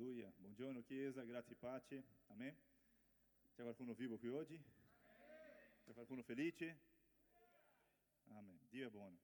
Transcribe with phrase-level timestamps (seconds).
[0.00, 0.32] Alleluia.
[0.38, 2.04] Buongiorno Chiesa, grazie e pace.
[2.28, 2.56] Amen.
[3.52, 4.58] C'è qualcuno vivo qui oggi?
[5.84, 6.78] C'è qualcuno felice?
[8.28, 8.58] Amen.
[8.70, 9.18] Dio è buono.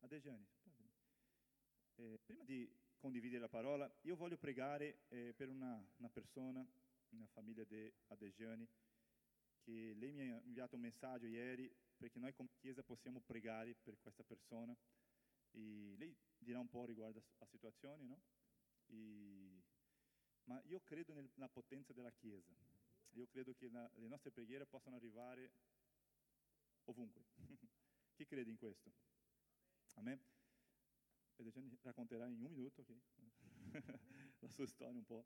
[0.00, 0.46] Adesiani,
[1.94, 6.62] eh, prima di condividere la parola, io voglio pregare eh, per una, una, persona,
[7.12, 8.68] una famiglia di Adesiani,
[9.62, 13.96] che lei mi ha inviato un messaggio ieri perché noi come Chiesa possiamo pregare per
[14.02, 14.76] questa persona.
[15.52, 18.20] E lei dirà un po' riguardo alla situazione, no?
[18.88, 19.55] E,
[20.46, 22.54] ma io credo nella potenza della Chiesa.
[23.10, 25.50] Io credo che la, le nostre preghiere possano arrivare
[26.84, 27.24] ovunque.
[28.14, 28.92] Chi crede in questo?
[29.94, 30.20] Amen.
[31.36, 33.00] E Gianni racconterà in un minuto okay?
[34.40, 35.24] la sua storia un po'.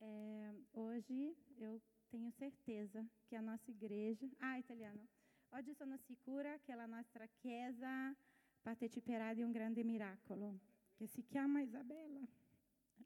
[0.00, 4.28] É, hoje eu tenho certeza que a nossa igreja.
[4.38, 5.08] Ah, italiano.
[5.50, 8.14] Oggi sono sicura che la nostra chiesa
[8.60, 10.60] parteciperà di un grande miracolo
[10.94, 12.20] che si chiama Isabella.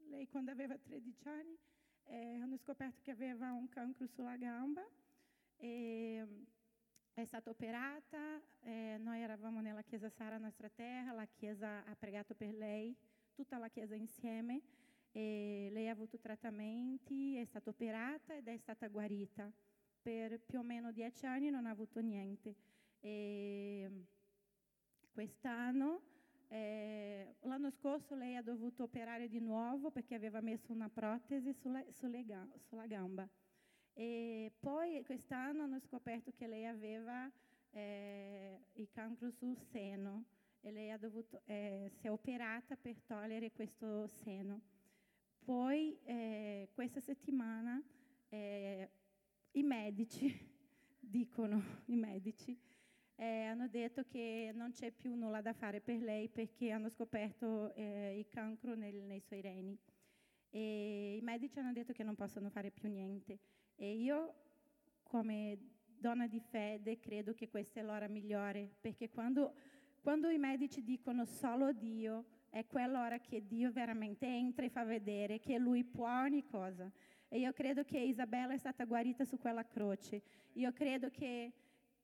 [0.08, 1.58] Lei, quando aveva 13 anni,
[2.04, 4.86] eh, hanno scoperto che aveva un cancro sulla gamba
[5.56, 6.26] e
[7.14, 8.40] è stata operata.
[8.62, 12.96] Eh, noi eravamo nella chiesa Sara Nostra Terra, la chiesa ha pregato per lei,
[13.34, 14.62] tutta la chiesa insieme.
[15.14, 19.52] Lei ha avuto trattamenti, è stata operata ed è stata guarita.
[20.00, 22.56] Per più o meno dieci anni non ha avuto niente.
[22.98, 24.06] E
[25.12, 26.11] quest'anno
[26.52, 31.82] eh, l'anno scorso lei ha dovuto operare di nuovo perché aveva messo una protesi sulla,
[31.92, 32.18] sulla,
[32.68, 33.26] sulla gamba.
[33.94, 37.30] E poi quest'anno hanno scoperto che lei aveva
[37.70, 40.24] eh, il cancro sul seno
[40.60, 44.60] e lei ha dovuto, eh, si è operata per togliere questo seno.
[45.42, 47.82] Poi eh, questa settimana
[48.28, 48.90] eh,
[49.52, 50.30] i medici
[51.00, 52.54] dicono, i medici,
[53.22, 57.72] eh, hanno detto che non c'è più nulla da fare per lei perché hanno scoperto
[57.74, 59.78] eh, il cancro nel, nei suoi reni.
[60.50, 63.38] E I medici hanno detto che non possono fare più niente.
[63.76, 64.34] E io,
[65.04, 65.56] come
[65.86, 69.54] donna di fede, credo che questa è l'ora migliore, perché quando,
[70.00, 75.38] quando i medici dicono solo Dio, è quell'ora che Dio veramente entra e fa vedere
[75.38, 76.90] che Lui può ogni cosa.
[77.28, 80.22] E io credo che Isabella è stata guarita su quella croce.
[80.54, 81.52] Io credo che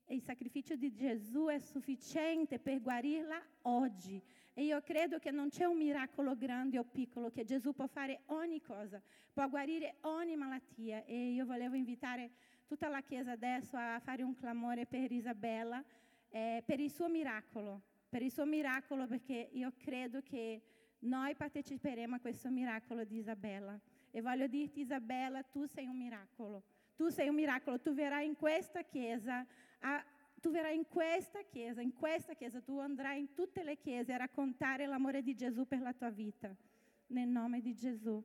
[0.09, 4.21] il sacrificio di Gesù è sufficiente per guarirla oggi.
[4.53, 8.21] E io credo che non c'è un miracolo grande o piccolo, che Gesù può fare
[8.27, 11.05] ogni cosa, può guarire ogni malattia.
[11.05, 12.31] E io volevo invitare
[12.65, 15.83] tutta la Chiesa adesso a fare un clamore per Isabella,
[16.29, 20.61] eh, per il suo miracolo, per il suo miracolo, perché io credo che
[20.99, 23.79] noi parteciperemo a questo miracolo di Isabella.
[24.11, 26.63] E voglio dirti, Isabella, tu sei un miracolo.
[26.95, 29.45] Tu sei un miracolo, tu verrai in questa chiesa,
[29.79, 30.03] a,
[30.39, 34.17] tu verrai in questa chiesa, in questa chiesa, tu andrai in tutte le chiese a
[34.17, 36.55] raccontare l'amore di Gesù per la tua vita,
[37.07, 38.23] nel nome di Gesù.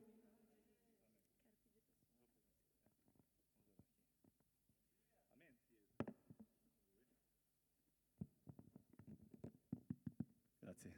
[10.59, 10.93] Grazie.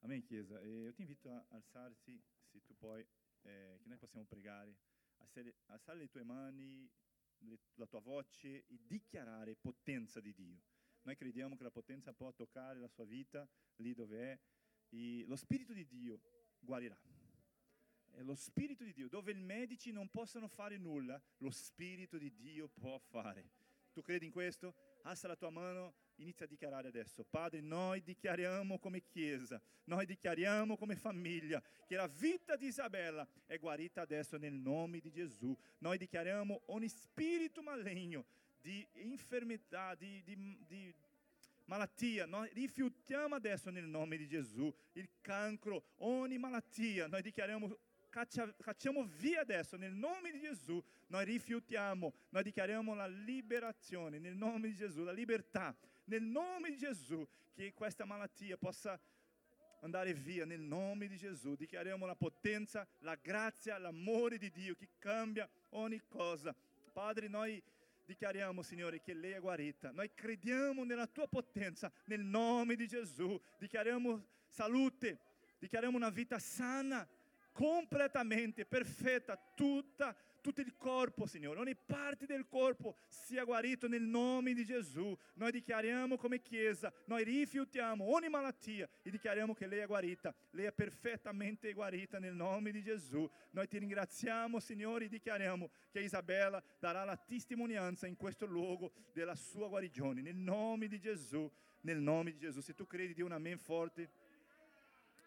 [0.00, 0.60] Amen Chiesa.
[0.60, 2.20] E io ti invito a alzarsi,
[2.50, 3.00] se tu puoi,
[3.42, 4.76] eh, che noi possiamo pregare
[5.66, 6.90] alzare le tue mani,
[7.74, 10.62] la tua voce e dichiarare potenza di Dio.
[11.02, 14.40] Noi crediamo che la potenza può toccare la sua vita lì dove è
[14.90, 16.20] e lo Spirito di Dio
[16.60, 16.98] guarirà.
[18.10, 22.34] È lo Spirito di Dio, dove i medici non possono fare nulla, lo Spirito di
[22.34, 23.50] Dio può fare.
[23.92, 24.74] Tu credi in questo?
[25.02, 30.76] Alza la tua mano Inizia a dichiarare adesso, Padre, noi dichiariamo come Chiesa, noi dichiariamo
[30.76, 35.56] come famiglia che la vita di Isabella è guarita adesso nel nome di Gesù.
[35.78, 38.24] Noi dichiariamo ogni spirito maligno
[38.60, 40.94] di infermità, di, di, di
[41.64, 47.76] malattia, noi rifiutiamo adesso nel nome di Gesù il cancro, ogni malattia, noi dichiariamo
[48.12, 54.68] cacciamo via adesso nel nome di Gesù, noi rifiutiamo, noi dichiariamo la liberazione nel nome
[54.68, 58.98] di Gesù, la libertà nel nome di Gesù, che questa malattia possa
[59.80, 61.54] andare via nel nome di Gesù.
[61.54, 66.54] Dichiariamo la potenza, la grazia, l'amore di Dio che cambia ogni cosa.
[66.92, 67.62] Padre, noi
[68.04, 69.90] dichiariamo, Signore, che lei è guarita.
[69.90, 73.40] Noi crediamo nella tua potenza, nel nome di Gesù.
[73.58, 75.18] Dichiariamo salute,
[75.58, 77.06] dichiariamo una vita sana
[77.52, 84.52] completamente perfetta, tutta, tutto il corpo, Signore, ogni parte del corpo sia guarito nel nome
[84.52, 85.16] di Gesù.
[85.34, 90.66] Noi dichiariamo come Chiesa, noi rifiutiamo ogni malattia e dichiariamo che lei è guarita, lei
[90.66, 93.26] è perfettamente guarita nel nome di Gesù.
[93.52, 99.36] Noi ti ringraziamo, Signore, e dichiariamo che Isabella darà la testimonianza in questo luogo della
[99.36, 101.50] sua guarigione, nel nome di Gesù,
[101.82, 102.60] nel nome di Gesù.
[102.60, 104.10] Se tu credi di un amen forte,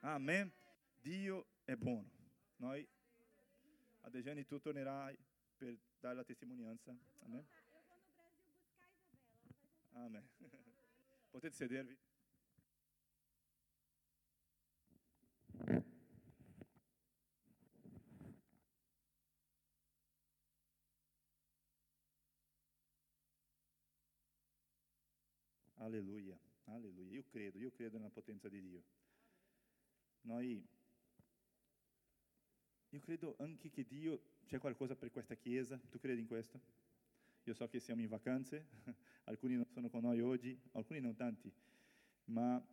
[0.02, 0.52] amen.
[1.00, 2.12] Dio è buono.
[2.58, 2.88] Noi,
[4.06, 5.18] a Dejane, tu tornerai
[5.58, 6.96] per dare la testimonianza.
[7.24, 7.46] Amen.
[9.94, 10.30] Amen.
[11.32, 11.98] Potete sedervi.
[25.78, 27.12] Alleluia, alleluia.
[27.14, 28.84] Io credo, io credo nella potenza di Dio.
[30.22, 30.64] Noi,
[32.96, 35.78] io credo anche che Dio c'è qualcosa per questa chiesa.
[35.90, 36.62] Tu credi in questo?
[37.44, 38.68] Io so che siamo in vacanze,
[39.26, 41.52] alcuni non sono con noi oggi, alcuni non tanti,
[42.26, 42.66] ma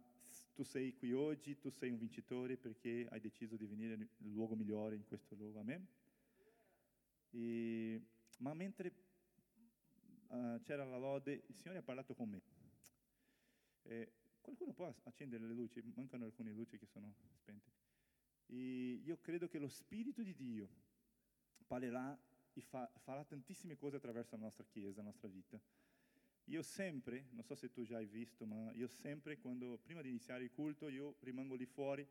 [0.55, 4.55] tu sei qui oggi, tu sei un vincitore perché hai deciso di venire nel luogo
[4.55, 5.59] migliore in questo luogo.
[5.59, 5.87] Amen?
[7.31, 8.01] E,
[8.39, 8.93] ma mentre
[10.29, 12.43] uh, c'era la lode, il Signore ha parlato con me.
[13.83, 15.83] E qualcuno può accendere le luci?
[15.97, 17.82] Mancano alcune luci che sono spente.
[18.47, 20.69] E io credo che lo Spirito di Dio
[21.67, 22.19] parlerà
[22.53, 25.61] e fa, farà tantissime cose attraverso la nostra Chiesa, la nostra vita.
[26.47, 30.09] Io sempre, non so se tu già hai visto, ma io sempre, quando, prima di
[30.09, 32.07] iniziare il culto, io rimango lì fuori,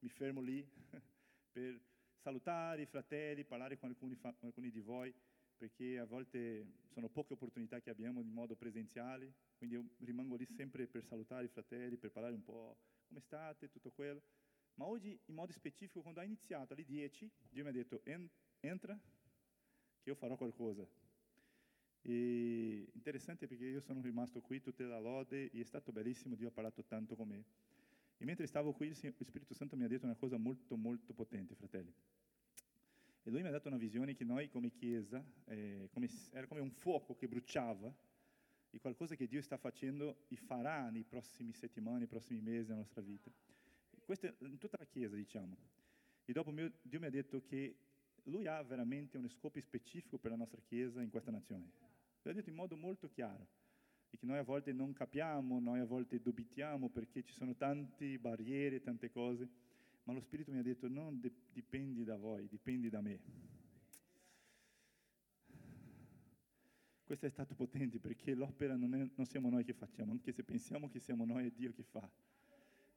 [0.00, 0.66] mi fermo lì
[1.52, 1.80] per
[2.16, 5.14] salutare i fratelli, parlare con alcuni, con alcuni di voi,
[5.56, 10.44] perché a volte sono poche opportunità che abbiamo in modo presenziale, quindi io rimango lì
[10.44, 14.20] sempre per salutare i fratelli, per parlare un po' come state, tutto quello.
[14.76, 18.02] Ma oggi, in modo specifico, quando ha iniziato alle 10, Dio mi ha detto,
[18.60, 18.98] entra,
[20.00, 20.86] che io farò qualcosa.
[22.02, 26.48] E interessante perché io sono rimasto qui tutta la lode e è stato bellissimo, Dio
[26.48, 27.44] ha parlato tanto con me.
[28.18, 31.54] E mentre stavo qui, il Spirito Santo mi ha detto una cosa molto, molto potente,
[31.54, 31.92] fratelli.
[33.22, 36.60] E lui mi ha dato una visione che noi come Chiesa, eh, come, era come
[36.60, 37.92] un fuoco che bruciava,
[38.70, 42.78] e qualcosa che Dio sta facendo e farà nei prossimi settimane, nei prossimi mesi della
[42.78, 43.30] nostra vita.
[44.06, 45.56] Questo in tutta la Chiesa, diciamo.
[46.24, 47.76] E dopo Dio mi ha detto che
[48.26, 51.72] lui ha veramente uno scopo specifico per la nostra Chiesa in questa nazione.
[52.22, 53.48] L'ha detto in modo molto chiaro
[54.08, 58.16] e che noi a volte non capiamo, noi a volte dubitiamo perché ci sono tante
[58.20, 59.48] barriere, tante cose,
[60.04, 61.20] ma lo Spirito mi ha detto non
[61.52, 63.20] dipendi da voi, dipendi da me.
[67.02, 70.44] Questo è stato potente perché l'opera non, è, non siamo noi che facciamo, anche se
[70.44, 72.08] pensiamo che siamo noi, è Dio che fa.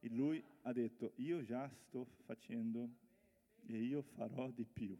[0.02, 2.90] E lui ha detto, io già sto facendo
[3.66, 4.98] e io farò di più.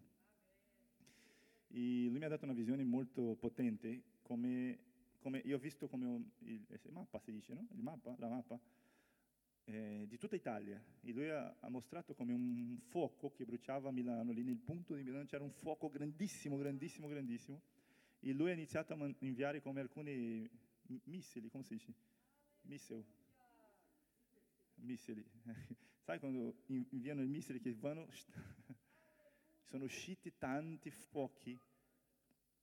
[1.68, 4.80] E lui mi ha dato una visione molto potente, come,
[5.20, 7.68] come io ho visto come un, il, il, mappa, si dice, no?
[7.72, 8.60] Il mappa, la mappa
[9.66, 10.84] eh, di tutta Italia.
[11.02, 15.04] E lui ha, ha, mostrato come un fuoco che bruciava Milano, lì nel punto di
[15.04, 17.62] Milano c'era un fuoco grandissimo, grandissimo, grandissimo.
[18.20, 20.50] E lui ha iniziato a inviare come alcuni
[21.06, 21.94] missili, come si dice?
[22.64, 23.06] Missili.
[24.82, 25.24] Missili.
[26.00, 28.08] Sai quando inviano i missili che vanno
[29.64, 31.60] sono usciti tanti fuochi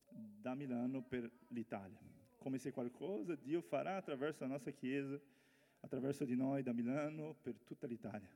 [0.09, 1.99] da Milano per l'Italia,
[2.39, 5.21] come se qualcosa Dio farà attraverso la nostra Chiesa,
[5.81, 8.29] attraverso di noi da Milano per tutta l'Italia.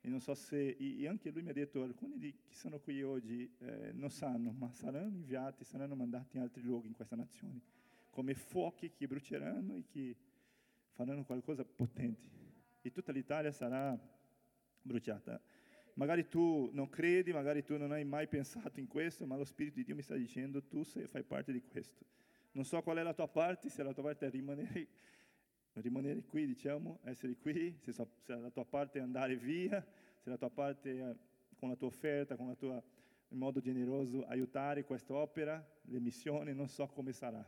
[0.00, 3.02] E non so se, e anche lui mi ha detto, alcuni di chi sono qui
[3.02, 7.60] oggi eh, non sanno, ma saranno inviati, saranno mandati in altri luoghi in questa nazione,
[8.10, 10.16] come fuochi che bruceranno e che
[10.92, 12.45] faranno qualcosa potente.
[12.86, 13.98] E tutta l'Italia sarà
[14.80, 15.40] bruciata.
[15.94, 19.74] Magari tu non credi, magari tu non hai mai pensato in questo, ma lo Spirito
[19.78, 22.04] di Dio mi sta dicendo tu sei, fai parte di questo.
[22.52, 24.86] Non so qual è la tua parte, se la tua parte è rimanere,
[25.72, 29.84] rimanere qui, diciamo, essere qui, se, se, la tua parte è andare via,
[30.20, 31.16] se la tua parte è
[31.56, 32.80] con la tua offerta, con la tua,
[33.30, 37.44] in modo generoso aiutare questa opera, le missioni, non so come sarà,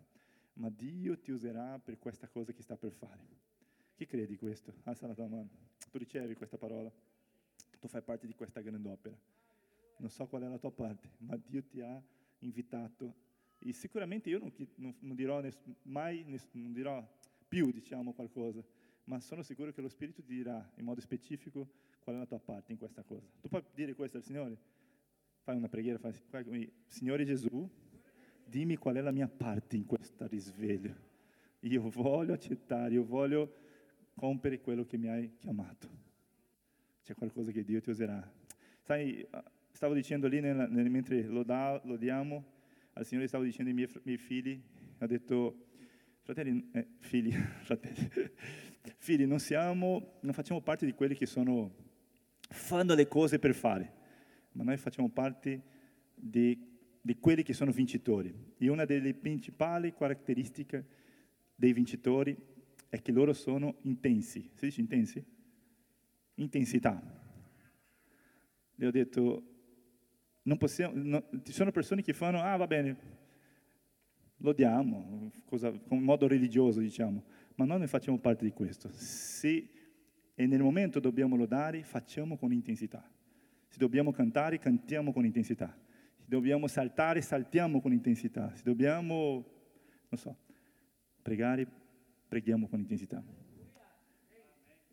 [0.55, 3.48] ma Dio ti userà per questa cosa che sta per fare.
[3.99, 4.73] Chi credi questo?
[4.85, 5.27] Alza la tua.
[5.27, 6.89] Tu ricevi questa parola
[7.81, 9.17] tu fai parte di questa grande opera.
[9.97, 12.01] Non so qual è la tua parte, ma Dio ti ha
[12.39, 13.13] invitato.
[13.59, 17.05] E sicuramente io non, non, non dirò ness, mai, ness, non dirò
[17.49, 18.65] più, diciamo, qualcosa,
[19.05, 22.39] ma sono sicuro che lo Spirito ti dirà in modo specifico qual è la tua
[22.39, 23.27] parte in questa cosa.
[23.41, 24.57] Tu puoi dire questo al Signore?
[25.41, 26.15] Fai una preghiera, fai
[26.87, 27.69] Signore Gesù,
[28.45, 31.07] dimmi qual è la mia parte in questo risveglio.
[31.63, 33.67] Io voglio accettare, io voglio
[34.19, 36.07] compiere quello che mi hai chiamato
[37.09, 38.21] c'è qualcosa che Dio ti userà.
[38.83, 39.27] Sai,
[39.73, 42.45] stavo dicendo lì nel, nel, mentre lodiamo
[42.93, 44.61] al Signore, stavo dicendo ai miei, miei figli,
[44.99, 45.69] ho detto,
[46.21, 47.33] fratelli, eh, figli,
[47.65, 48.11] fratelli,
[48.99, 51.75] figli, non siamo, non facciamo parte di quelli che sono,
[52.51, 53.95] fanno le cose per fare,
[54.53, 55.63] ma noi facciamo parte
[56.15, 56.63] di,
[57.01, 58.35] di quelli che sono vincitori.
[58.59, 60.87] E una delle principali caratteristiche
[61.55, 62.37] dei vincitori
[62.89, 64.51] è che loro sono intensi.
[64.55, 65.25] Si dice intensi?
[66.39, 67.01] intensità.
[68.75, 69.43] Le ho detto,
[70.57, 72.97] possiamo, no, ci sono persone che fanno, ah va bene,
[74.37, 77.25] lo diamo, cosa, con modo religioso diciamo,
[77.57, 78.89] ma noi non facciamo parte di questo.
[78.93, 79.71] Se
[80.35, 83.05] e nel momento dobbiamo lodare, facciamo con intensità.
[83.67, 85.77] Se dobbiamo cantare, cantiamo con intensità.
[86.17, 88.55] Se dobbiamo saltare, saltiamo con intensità.
[88.55, 89.45] Se dobbiamo,
[90.09, 90.37] non so,
[91.21, 91.67] pregare,
[92.29, 93.25] preghiamo con intensità.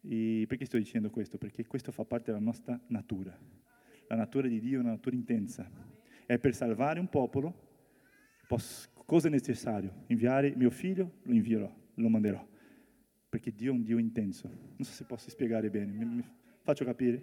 [0.07, 1.37] E perché sto dicendo questo?
[1.37, 3.37] Perché questo fa parte della nostra natura.
[4.07, 5.69] La natura di Dio è una natura intensa.
[6.25, 7.53] È per salvare un popolo,
[8.47, 10.03] posso, cosa è necessario?
[10.07, 11.19] Inviare mio figlio?
[11.23, 12.53] Lo invierò, lo manderò
[13.35, 14.47] perché Dio è un Dio intenso.
[14.47, 16.23] Non so se posso spiegare bene, mi, mi
[16.61, 17.21] faccio capire?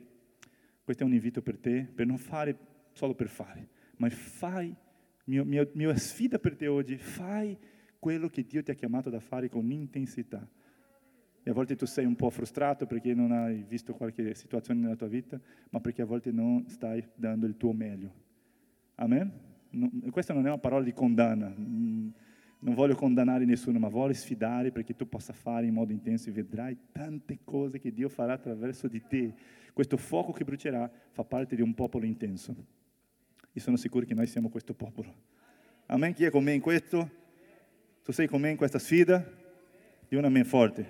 [0.85, 2.55] Questo è un invito per te, per non fare
[2.93, 4.77] solo per fare, ma fai,
[5.25, 7.57] mio, mio, mia sfida per te oggi, fai
[8.03, 10.45] quello che Dio ti ha chiamato da fare con intensità.
[11.41, 14.97] E a volte tu sei un po' frustrato perché non hai visto qualche situazione nella
[14.97, 15.41] tua vita,
[15.71, 18.13] ma perché a volte non stai dando il tuo meglio.
[18.97, 19.31] Amen?
[19.71, 21.55] No, questa non è una parola di condanna.
[21.57, 22.09] Mm,
[22.59, 26.33] non voglio condannare nessuno, ma voglio sfidare perché tu possa fare in modo intenso e
[26.33, 29.33] vedrai tante cose che Dio farà attraverso di te.
[29.73, 32.53] Questo fuoco che brucerà fa parte di un popolo intenso.
[33.53, 35.15] E sono sicuro che noi siamo questo popolo.
[35.87, 36.13] Amen?
[36.15, 37.21] Chi è con me in questo?
[38.05, 39.25] Tu sei con me in questa sfida?
[40.09, 40.85] Di un amen forte.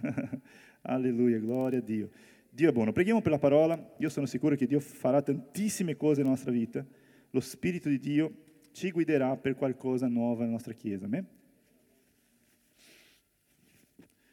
[0.82, 2.10] Alleluia, gloria a Dio.
[2.50, 2.92] Dio è buono.
[2.92, 3.94] Preghiamo per la parola.
[3.96, 6.84] Io sono sicuro che Dio farà tantissime cose nella nostra vita.
[7.30, 8.34] Lo Spirito di Dio
[8.72, 11.06] ci guiderà per qualcosa nuovo nella nostra Chiesa.
[11.06, 11.26] Amen?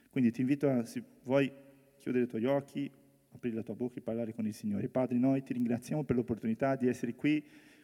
[0.10, 1.50] Quindi ti invito a, se vuoi
[1.98, 2.92] chiudere i tuoi occhi,
[3.32, 4.90] aprire la tua bocca e parlare con il Signore.
[4.90, 7.42] Padre, noi ti ringraziamo per l'opportunità di essere qui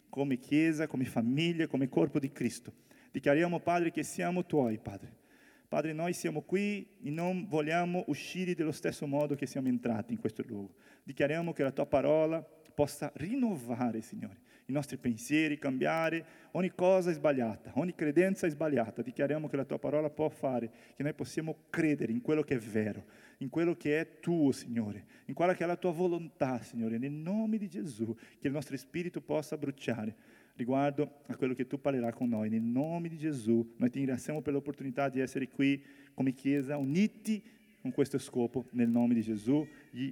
[0.10, 2.74] come Chiesa, come famiglia, come corpo di Cristo.
[3.16, 5.10] Dichiariamo, Padre, che siamo tuoi, Padre.
[5.70, 10.20] Padre, noi siamo qui e non vogliamo uscire dello stesso modo che siamo entrati in
[10.20, 10.74] questo luogo.
[11.02, 17.72] Dichiariamo che la tua parola possa rinnovare, Signore, i nostri pensieri, cambiare ogni cosa sbagliata,
[17.76, 19.02] ogni credenza sbagliata.
[19.02, 22.60] Dichiariamo che la tua parola può fare, che noi possiamo credere in quello che è
[22.60, 23.06] vero,
[23.38, 27.14] in quello che è tuo, Signore, in quella che è la tua volontà, Signore, nel
[27.14, 32.14] nome di Gesù, che il nostro spirito possa bruciare riguardo a quello che tu parlerai
[32.14, 32.50] con noi.
[32.50, 35.82] Nel nome di Gesù, noi ti ringraziamo per l'opportunità di essere qui
[36.14, 37.44] come Chiesa, uniti
[37.82, 39.66] con questo scopo, nel nome di Gesù.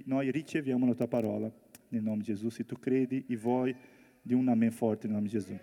[0.04, 1.52] Noi riceviamo la tua parola,
[1.88, 2.48] nel nome di Gesù.
[2.50, 3.74] Se tu credi e vuoi
[4.24, 5.60] di un amém forte em nome de Jesus.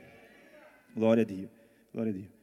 [0.93, 1.49] Glória a Dio.
[1.91, 2.40] Glória a Dio.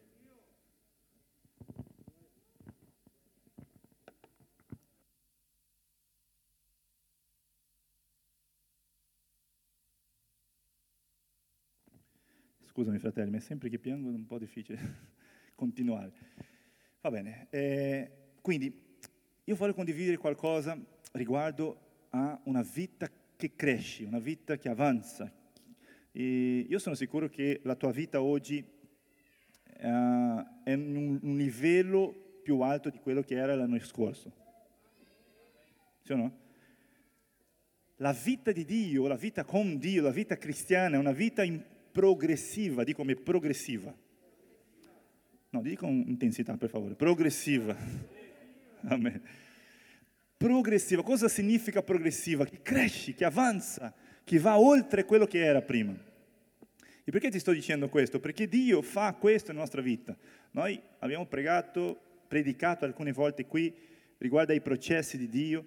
[12.78, 14.78] Scusami fratelli, ma sempre che piango è un po' difficile
[15.56, 16.12] continuare.
[17.00, 18.72] Va bene, eh, quindi
[19.42, 20.78] io voglio condividere qualcosa
[21.14, 25.28] riguardo a una vita che cresce, una vita che avanza,
[26.12, 28.64] e io sono sicuro che la tua vita oggi
[29.80, 29.82] uh,
[30.62, 34.32] è in un livello più alto di quello che era l'anno scorso.
[36.04, 36.38] Sì o no?
[37.96, 41.42] La vita di Dio, la vita con Dio, la vita cristiana è una vita
[41.98, 43.92] progressiva, dico come progressiva.
[45.50, 47.76] No, dico con intensità per favore, progressiva.
[48.86, 49.20] Amen.
[50.36, 52.44] Progressiva, cosa significa progressiva?
[52.44, 55.92] Che cresci, che avanza, che va oltre quello che era prima.
[57.02, 58.20] E perché ti sto dicendo questo?
[58.20, 60.16] Perché Dio fa questo nella nostra vita.
[60.52, 63.74] Noi abbiamo pregato, predicato alcune volte qui
[64.18, 65.64] riguardo ai processi di Dio.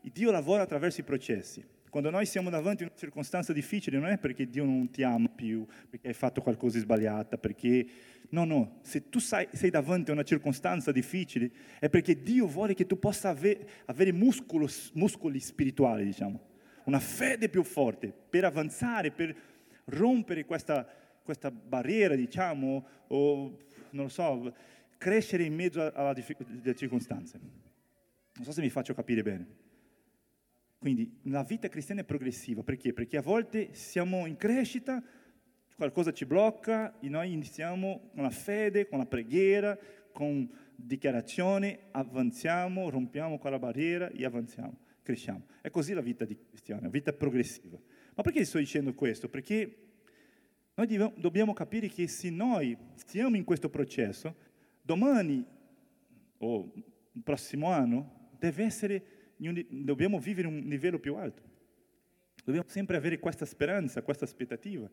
[0.00, 1.62] E Dio lavora attraverso i processi.
[1.94, 5.28] Quando noi siamo davanti a una circostanza difficile non è perché Dio non ti ama
[5.28, 7.86] più, perché hai fatto qualcosa di sbagliato, perché...
[8.30, 12.74] No, no, se tu sei, sei davanti a una circostanza difficile è perché Dio vuole
[12.74, 16.40] che tu possa avere, avere muscoli, muscoli spirituali, diciamo,
[16.86, 19.32] una fede più forte per avanzare, per
[19.84, 20.84] rompere questa,
[21.22, 23.56] questa barriera, diciamo, o
[23.90, 24.52] non lo so,
[24.98, 26.24] crescere in mezzo alle
[26.74, 27.38] circostanze.
[28.34, 29.62] Non so se mi faccio capire bene.
[30.84, 32.92] Quindi la vita cristiana è progressiva, perché?
[32.92, 35.02] Perché a volte siamo in crescita,
[35.76, 39.78] qualcosa ci blocca e noi iniziamo con la fede, con la preghiera,
[40.12, 45.46] con dichiarazione, avanziamo, rompiamo quella barriera e avanziamo, cresciamo.
[45.62, 47.78] È così la vita cristiana, vita progressiva.
[48.14, 49.30] Ma perché sto dicendo questo?
[49.30, 49.76] Perché
[50.74, 54.36] noi dobbiamo capire che se noi stiamo in questo processo,
[54.82, 55.42] domani
[56.36, 59.04] o il prossimo anno deve essere,
[59.36, 61.42] dobbiamo vivere un livello più alto.
[62.44, 64.90] Dobbiamo sempre avere questa speranza, questa aspettativa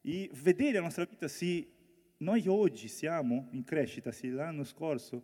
[0.00, 1.68] e vedere la nostra vita se
[2.18, 5.22] noi oggi siamo in crescita, se l'anno scorso,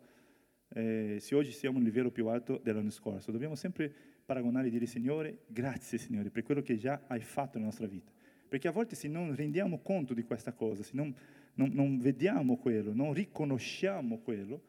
[0.69, 3.31] eh, se oggi siamo a un livello più alto dell'anno scorso.
[3.31, 3.93] Dobbiamo sempre
[4.25, 8.11] paragonare e dire Signore, grazie Signore per quello che già hai fatto nella nostra vita,
[8.49, 11.15] Perché a volte se non rendiamo conto di questa cosa, se non,
[11.55, 14.63] non, non vediamo quello, non riconosciamo quello,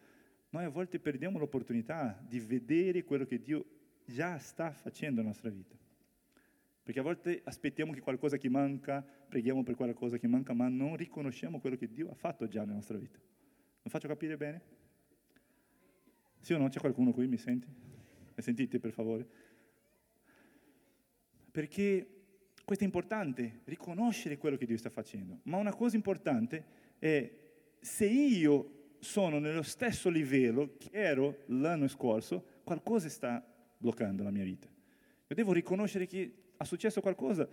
[0.55, 3.65] noi a volte perdiamo l'opportunità di vedere quello che Dio
[4.05, 5.75] già sta facendo nella nostra vita.
[6.81, 10.95] Perché a volte aspettiamo che qualcosa che manca, preghiamo per qualcosa che manca, ma non
[10.95, 13.19] riconosciamo quello che Dio ha fatto già nella nostra vita.
[13.81, 14.62] Mi faccio capire bene?
[16.39, 16.69] Sì o no?
[16.69, 17.27] C'è qualcuno qui?
[17.27, 17.67] Mi senti?
[17.67, 19.27] Mi sentite per favore?
[21.51, 22.07] Perché
[22.63, 25.39] questo è importante, riconoscere quello che Dio sta facendo.
[25.43, 26.65] Ma una cosa importante
[26.97, 27.29] è
[27.81, 28.75] se io
[29.05, 33.45] sono nello stesso livello che ero l'anno scorso, qualcosa sta
[33.77, 34.67] bloccando la mia vita.
[35.27, 37.47] Io devo riconoscere che è successo qualcosa.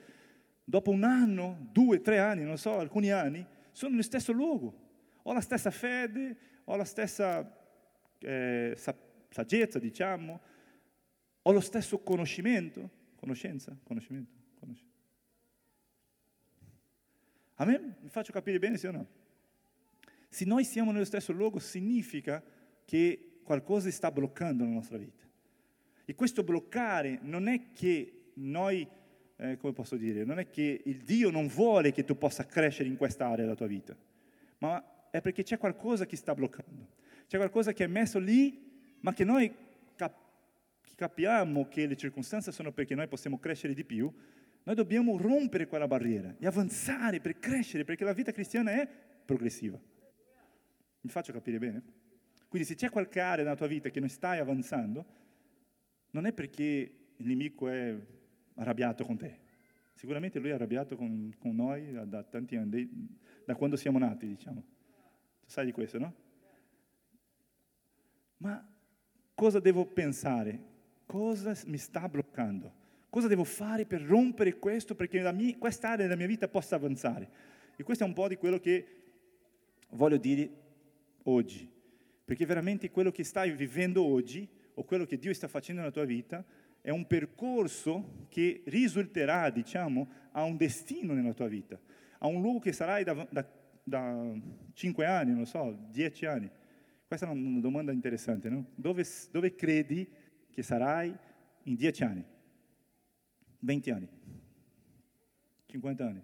[0.65, 4.91] Dopo un anno, due, tre anni, non so, alcuni anni, sono nello stesso luogo.
[5.23, 7.57] Ho la stessa fede, ho la stessa
[8.19, 8.75] eh,
[9.29, 10.41] saggezza, diciamo,
[11.43, 14.91] ho lo stesso conoscimento, conoscenza, conoscimento, conoscenza.
[17.57, 19.21] A me mi faccio capire bene, sì o no?
[20.33, 22.43] Se noi siamo nello stesso luogo significa
[22.87, 25.23] che qualcosa sta bloccando la nostra vita.
[26.07, 28.89] E questo bloccare non è che noi,
[29.37, 32.89] eh, come posso dire, non è che il Dio non vuole che tu possa crescere
[32.89, 33.95] in quest'area della tua vita,
[34.61, 36.89] ma è perché c'è qualcosa che sta bloccando.
[37.27, 38.71] C'è qualcosa che è messo lì,
[39.01, 39.55] ma che noi
[39.97, 40.17] cap-
[40.95, 44.11] capiamo che le circostanze sono perché noi possiamo crescere di più,
[44.63, 48.89] noi dobbiamo rompere quella barriera e avanzare per crescere, perché la vita cristiana è
[49.27, 49.79] progressiva.
[51.03, 51.83] Mi faccio capire bene?
[52.49, 55.05] Quindi se c'è qualche area nella tua vita che non stai avanzando,
[56.11, 56.63] non è perché
[57.17, 57.97] il nemico è
[58.55, 59.39] arrabbiato con te.
[59.95, 62.89] Sicuramente lui è arrabbiato con, con noi da, da, tanti anni,
[63.45, 64.63] da quando siamo nati, diciamo.
[65.47, 66.15] Sai di questo, no?
[68.39, 68.69] Ma
[69.35, 70.71] cosa devo pensare?
[71.07, 72.81] Cosa mi sta bloccando?
[73.09, 75.21] Cosa devo fare per rompere questo perché
[75.59, 77.29] quest'area della mia vita possa avanzare?
[77.77, 78.87] E questo è un po' di quello che
[79.91, 80.62] voglio dire
[81.25, 81.71] oggi.
[82.25, 86.05] Perché veramente quello che stai vivendo oggi, o quello che Dio sta facendo nella tua
[86.05, 86.45] vita,
[86.81, 91.79] è un percorso che risulterà, diciamo, a un destino nella tua vita,
[92.19, 93.47] a un luogo che sarai da, da,
[93.83, 94.33] da
[94.73, 96.51] 5 anni, non so, 10 anni.
[97.07, 98.67] Questa è una domanda interessante, no?
[98.75, 100.09] Dove, dove credi
[100.51, 101.15] che sarai
[101.65, 102.25] in 10 anni?
[103.59, 104.09] 20 anni?
[105.67, 106.23] 50 anni?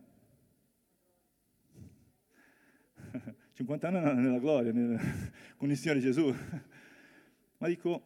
[3.58, 5.00] 50 anni nella gloria, nel,
[5.58, 6.32] con il Signore Gesù.
[7.58, 8.02] Ma dico,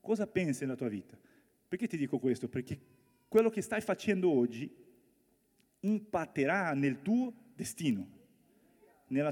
[0.00, 1.18] cosa pensi nella tua vita?
[1.66, 2.46] Perché ti dico questo?
[2.46, 2.78] Perché
[3.26, 4.70] quello che stai facendo oggi
[5.80, 8.06] impatterà nel tuo destino,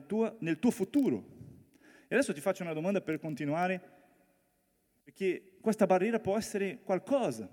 [0.07, 1.27] tua, nel tuo futuro.
[2.09, 3.83] E adesso ti faccio una domanda per continuare,
[5.05, 7.47] perché questa barriera può essere qualcosa.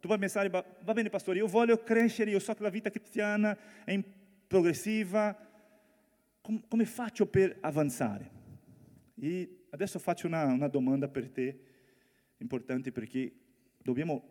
[0.00, 3.56] Tu puoi pensare, va bene pastore, io voglio crescere, io so che la vita cristiana
[3.86, 3.98] è
[4.46, 5.45] progressiva,
[6.68, 8.30] come faccio per avanzare?
[9.18, 11.60] E adesso faccio una, una domanda per te,
[12.38, 13.32] importante perché
[13.82, 14.22] dobbiamo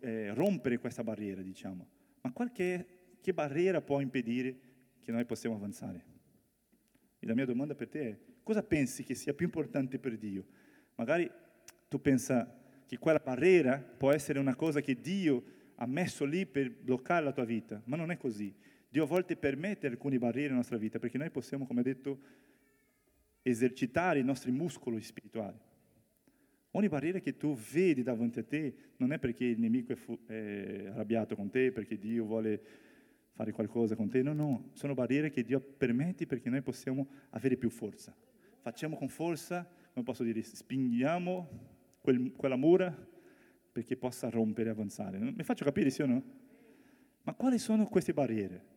[0.00, 1.86] eh, rompere questa barriera, diciamo.
[2.22, 2.86] Ma qualche,
[3.20, 4.58] che barriera può impedire
[5.00, 6.04] che noi possiamo avanzare?
[7.18, 10.46] E la mia domanda per te è, cosa pensi che sia più importante per Dio?
[10.96, 11.30] Magari
[11.88, 15.44] tu pensa che quella barriera può essere una cosa che Dio
[15.76, 18.54] ha messo lì per bloccare la tua vita, ma non è così.
[18.96, 22.18] Dio a volte permette alcune barriere nella nostra vita perché noi possiamo, come detto,
[23.42, 25.58] esercitare i nostri muscoli spirituali.
[26.70, 30.18] Ogni barriera che tu vedi davanti a te non è perché il nemico è, fu-
[30.24, 32.62] è arrabbiato con te, perché Dio vuole
[33.32, 37.58] fare qualcosa con te, no, no, sono barriere che Dio permette perché noi possiamo avere
[37.58, 38.16] più forza.
[38.60, 42.96] Facciamo con forza, come posso dire, spingiamo quel, quella mura
[43.72, 45.18] perché possa rompere e avanzare.
[45.18, 46.22] Mi faccio capire, sì o no?
[47.24, 48.75] Ma quali sono queste barriere?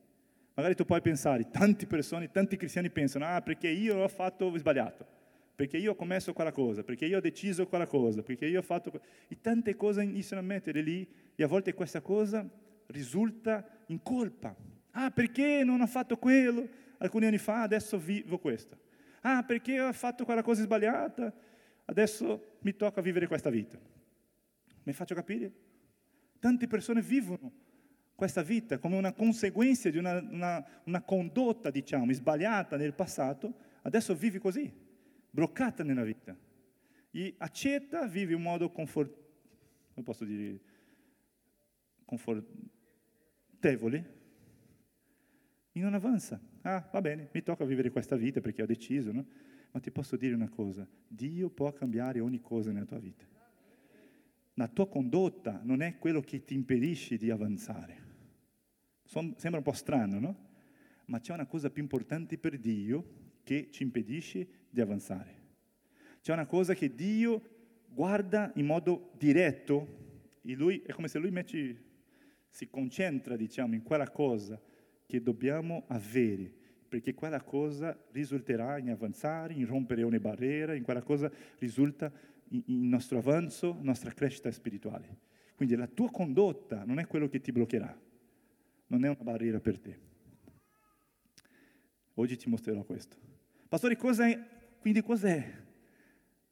[0.60, 5.18] Magari tu puoi pensare, tante persone, tanti cristiani pensano, ah perché io ho fatto sbagliato
[5.56, 8.62] perché io ho commesso quella cosa, perché io ho deciso quella cosa, perché io ho
[8.62, 8.98] fatto...
[9.28, 12.50] E tante cose iniziano a mettere lì e a volte questa cosa
[12.86, 14.56] risulta in colpa.
[14.92, 16.66] Ah, perché non ho fatto quello
[17.00, 18.78] alcuni anni fa, adesso vivo questo.
[19.20, 21.34] Ah, perché ho fatto quella cosa sbagliata,
[21.84, 23.78] adesso mi tocca vivere questa vita.
[24.84, 25.52] Mi faccio capire?
[26.40, 27.52] Tante persone vivono
[28.20, 33.54] questa vita come una conseguenza di una, una, una condotta, diciamo, sbagliata nel passato,
[33.84, 34.70] adesso vivi così
[35.30, 36.38] bloccata nella vita.
[37.12, 39.16] E accetta, vive in modo confort,
[39.94, 40.60] come posso dire,
[42.04, 44.18] confortevole
[45.72, 46.42] e non avanza.
[46.64, 49.26] Ah, va bene, mi tocca vivere questa vita perché ho deciso, no?
[49.72, 53.26] Ma ti posso dire una cosa, Dio può cambiare ogni cosa nella tua vita.
[54.56, 58.08] La tua condotta non è quello che ti impedisce di avanzare.
[59.10, 60.48] Sembra un po' strano, no?
[61.06, 65.38] Ma c'è una cosa più importante per Dio che ci impedisce di avanzare.
[66.22, 67.42] C'è una cosa che Dio
[67.88, 69.98] guarda in modo diretto
[70.44, 71.84] e lui, è come se lui mette,
[72.50, 74.62] si concentra, diciamo, in quella cosa
[75.06, 76.54] che dobbiamo avere,
[76.88, 82.12] perché quella cosa risulterà in avanzare, in rompere ogni barriera, in quella cosa risulta
[82.50, 85.18] in nostro avanzo, nostra crescita spirituale.
[85.56, 88.08] Quindi la tua condotta non è quello che ti bloccherà,
[88.90, 90.00] non è una barriera per te.
[92.16, 93.18] Oggi ti mostrerò questo.
[93.68, 94.40] Pastore, cosa è,
[94.80, 95.68] quindi cos'è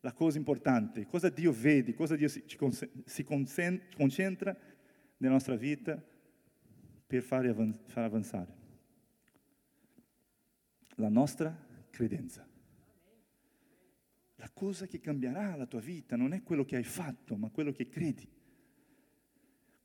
[0.01, 1.05] la cosa importante?
[1.07, 1.93] Cosa Dio vede?
[1.93, 2.43] Cosa Dio si,
[3.05, 4.57] si concentra
[5.17, 6.01] nella nostra vita
[7.05, 7.45] per far
[7.95, 8.55] avanzare?
[10.95, 11.55] La nostra
[11.89, 12.47] credenza.
[14.35, 17.71] La cosa che cambierà la tua vita non è quello che hai fatto, ma quello
[17.71, 18.29] che credi.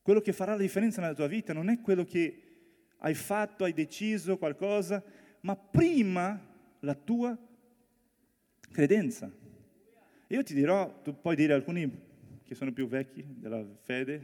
[0.02, 2.42] Quello che farà la differenza nella tua vita non è quello che
[2.98, 5.02] hai fatto, hai deciso qualcosa,
[5.40, 6.40] ma prima
[6.80, 7.38] la tua
[8.70, 9.30] credenza.
[10.28, 11.90] Io ti dirò, tu puoi dire alcuni
[12.42, 14.22] che sono più vecchi della fede,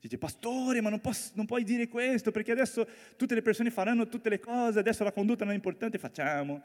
[0.00, 4.08] dice pastore ma non, posso, non, puoi dire questo perché adesso tutte le persone faranno
[4.08, 6.62] tutte le cose, adesso la condotta non è importante, facciamo.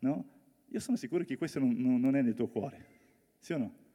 [0.00, 0.28] No?
[0.68, 2.86] Io sono sicuro che questo non, non è nel tuo cuore,
[3.38, 3.85] sì o no?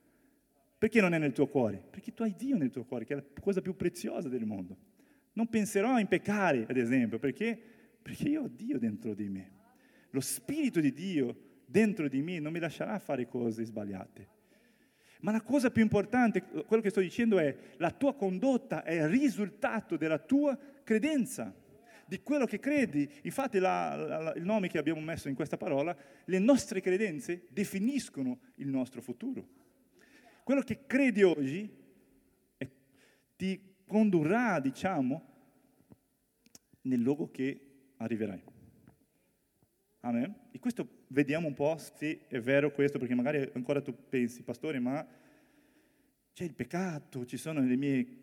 [0.82, 1.78] Perché non è nel tuo cuore?
[1.78, 4.76] Perché tu hai Dio nel tuo cuore, che è la cosa più preziosa del mondo.
[5.34, 7.56] Non penserò in peccare, ad esempio, perché?
[8.02, 9.52] Perché io ho Dio dentro di me.
[10.10, 14.28] Lo Spirito di Dio dentro di me non mi lascerà fare cose sbagliate.
[15.20, 19.08] Ma la cosa più importante, quello che sto dicendo è, la tua condotta è il
[19.08, 21.56] risultato della tua credenza,
[22.08, 23.08] di quello che credi.
[23.22, 28.40] Infatti la, la, il nome che abbiamo messo in questa parola, le nostre credenze definiscono
[28.56, 29.60] il nostro futuro
[30.44, 31.80] quello che credi oggi
[33.36, 35.30] ti condurrà, diciamo,
[36.82, 37.60] nel luogo che
[37.98, 38.44] arriverai.
[40.02, 40.36] Amen?
[40.52, 44.80] E questo vediamo un po' se è vero questo, perché magari ancora tu pensi, pastore,
[44.80, 45.06] ma
[46.34, 48.20] c'è il peccato, ci sono le mie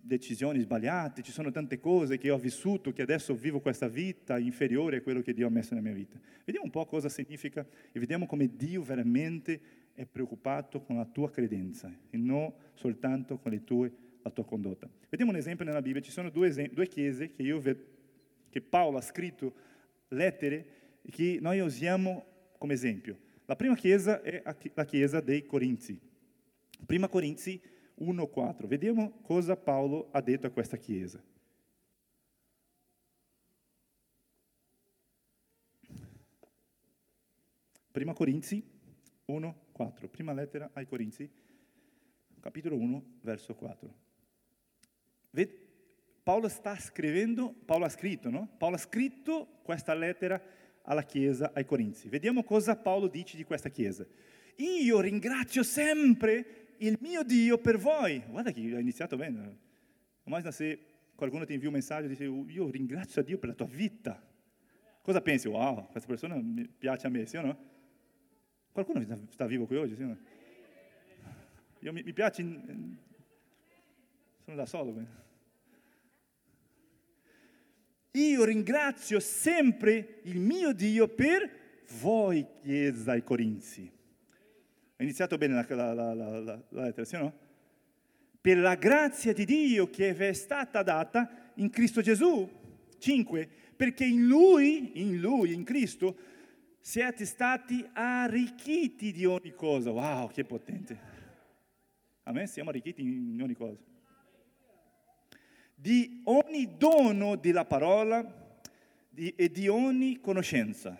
[0.00, 4.98] decisioni sbagliate, ci sono tante cose che ho vissuto, che adesso vivo questa vita inferiore
[4.98, 6.18] a quello che Dio ha messo nella mia vita.
[6.44, 9.60] Vediamo un po' cosa significa e vediamo come Dio veramente
[10.00, 14.88] è preoccupato con la tua credenza e non soltanto con tue, la tua condotta.
[15.10, 18.96] Vediamo un esempio nella Bibbia, ci sono due, esempi, due chiese che, io, che Paolo
[18.96, 19.52] ha scritto
[20.08, 22.24] lettere che noi usiamo
[22.56, 23.18] come esempio.
[23.44, 26.00] La prima chiesa è la chiesa dei Corinzi.
[26.86, 27.60] Prima Corinzi
[28.00, 28.66] 1,4.
[28.66, 31.22] Vediamo cosa Paolo ha detto a questa chiesa.
[37.90, 38.64] Prima Corinzi
[39.26, 40.08] 1, 4.
[40.08, 41.26] Prima lettera ai Corinzi,
[42.38, 43.94] capitolo 1, verso 4.
[45.30, 45.68] Ved-
[46.22, 48.46] Paolo sta scrivendo, Paolo ha scritto, no?
[48.58, 50.38] Paolo ha scritto questa lettera
[50.82, 52.10] alla chiesa ai Corinzi.
[52.10, 54.06] Vediamo cosa Paolo dice di questa chiesa.
[54.56, 58.22] Io ringrazio sempre il mio Dio per voi.
[58.28, 59.58] Guarda che ha iniziato bene.
[60.24, 60.78] Immagina se
[61.14, 64.22] qualcuno ti invia un messaggio e dice io ringrazio Dio per la tua vita.
[65.00, 65.48] Cosa pensi?
[65.48, 66.38] Wow, questa persona
[66.76, 67.70] piace a me, sì o no?
[68.84, 69.94] Qualcuno sta vivo qui oggi?
[69.94, 70.02] Sì?
[71.80, 72.42] Io, mi, mi piace,
[74.42, 74.94] sono da solo.
[78.12, 83.90] Io ringrazio sempre il mio Dio per voi, Chiesa ai Corinzi.
[84.96, 87.38] È iniziato bene la, la, la, la, lettera, sì o no?
[88.40, 92.48] Per la grazia di Dio che vi è stata data in Cristo Gesù.
[92.98, 93.48] 5.
[93.76, 96.29] Perché in Lui, in Lui, in Cristo,
[96.80, 99.90] siete stati arricchiti di ogni cosa.
[99.90, 100.98] Wow, che potente.
[102.24, 102.46] Amen?
[102.46, 103.78] Siamo arricchiti in ogni cosa.
[105.74, 108.58] Di ogni dono della parola
[109.08, 110.98] di, e di ogni conoscenza.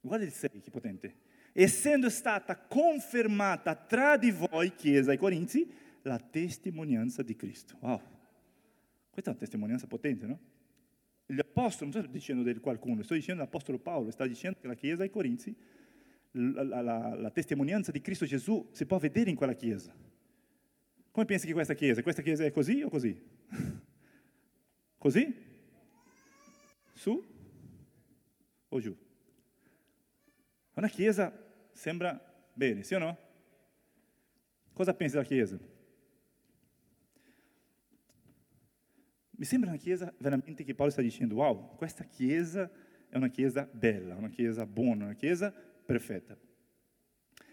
[0.00, 1.16] Guarda il 6, che potente.
[1.52, 5.70] Essendo stata confermata tra di voi, Chiesa ai Corinzi,
[6.02, 7.76] la testimonianza di Cristo.
[7.80, 8.00] Wow.
[9.10, 10.38] Questa è una testimonianza potente, no?
[11.32, 15.02] L'Apostolo, non sto dicendo di qualcuno, sto dicendo l'Apostolo Paolo, sta dicendo che la Chiesa
[15.02, 15.54] ai Corinzi,
[16.32, 19.94] la, la, la testimonianza di Cristo Gesù si può vedere in quella Chiesa.
[21.10, 22.02] Come pensi che questa Chiesa?
[22.02, 23.20] Questa Chiesa è così o così?
[24.98, 25.32] Così?
[26.92, 27.24] Su
[28.68, 28.96] o giù?
[30.74, 31.32] Una Chiesa
[31.72, 32.20] sembra
[32.52, 33.18] bene, sì o no?
[34.72, 35.58] Cosa pensi della Chiesa?
[39.38, 42.68] Mi sembra una chiesa veramente che Paolo sta dicendo, wow, questa chiesa
[43.08, 46.36] è una chiesa bella, una chiesa buona, una chiesa perfetta.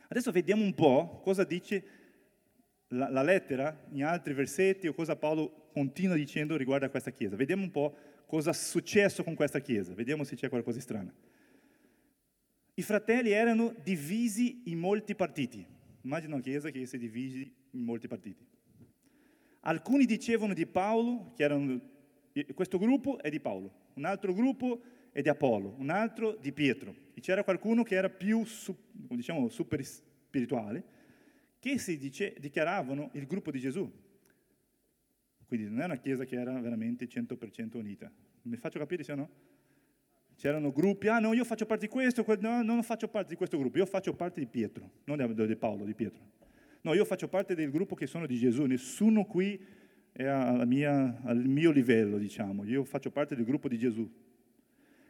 [0.07, 1.85] Adesso vediamo un po' cosa dice
[2.87, 7.35] la, la lettera, in altri versetti, o cosa Paolo continua dicendo riguardo a questa chiesa.
[7.35, 7.95] Vediamo un po'
[8.25, 11.13] cosa è successo con questa chiesa, vediamo se c'è qualcosa di strano.
[12.73, 15.63] I fratelli erano divisi in molti partiti.
[16.01, 18.43] Immagina una chiesa che si divide in molti partiti.
[19.67, 21.79] Alcuni dicevano di Paolo, che erano,
[22.53, 26.93] questo gruppo è di Paolo, un altro gruppo è di Apollo, un altro di Pietro.
[27.13, 28.43] E c'era qualcuno che era più,
[29.09, 30.83] diciamo, super spirituale,
[31.57, 33.91] che si dice, dichiaravano il gruppo di Gesù.
[35.47, 38.11] Quindi non è una chiesa che era veramente 100% unita.
[38.43, 39.29] Mi faccio capire se no?
[40.35, 43.57] C'erano gruppi, ah no, io faccio parte di questo, no, non faccio parte di questo
[43.57, 46.44] gruppo, io faccio parte di Pietro, non di Paolo, di Pietro.
[46.85, 49.59] No, io faccio parte del gruppo che sono di Gesù, nessuno qui
[50.11, 50.23] è
[50.65, 54.07] mia, al mio livello, diciamo, io faccio parte del gruppo di Gesù.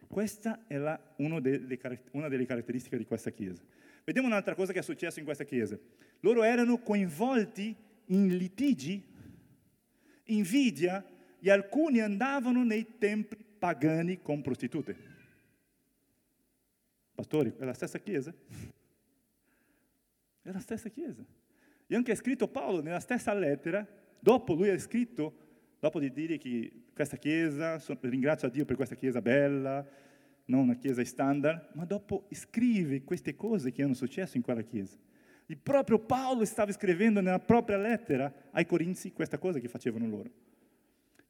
[0.06, 1.78] Questa è la, delle,
[2.12, 3.62] una delle caratteristiche di questa chiesa.
[4.04, 5.78] Vediamo un'altra cosa che è successa in questa chiesa.
[6.20, 9.04] Loro erano coinvolti in litigi,
[10.24, 11.06] invidia,
[11.38, 14.96] e alcuni andavano nei templi pagani con prostitute.
[17.14, 18.32] Pastori, è la stessa chiesa?
[20.40, 21.22] È la stessa chiesa.
[21.86, 23.86] E anche scritto Paolo nella stessa lettera,
[24.18, 25.34] dopo lui ha scritto,
[25.78, 29.86] dopo di dire che questa chiesa, ringrazio Dio per questa chiesa bella,
[30.46, 34.96] non una chiesa standard, ma dopo scrive queste cose che hanno successo in quella chiesa.
[35.46, 40.30] Il proprio Paolo stava scrivendo nella propria lettera ai Corinzi questa cosa che facevano loro.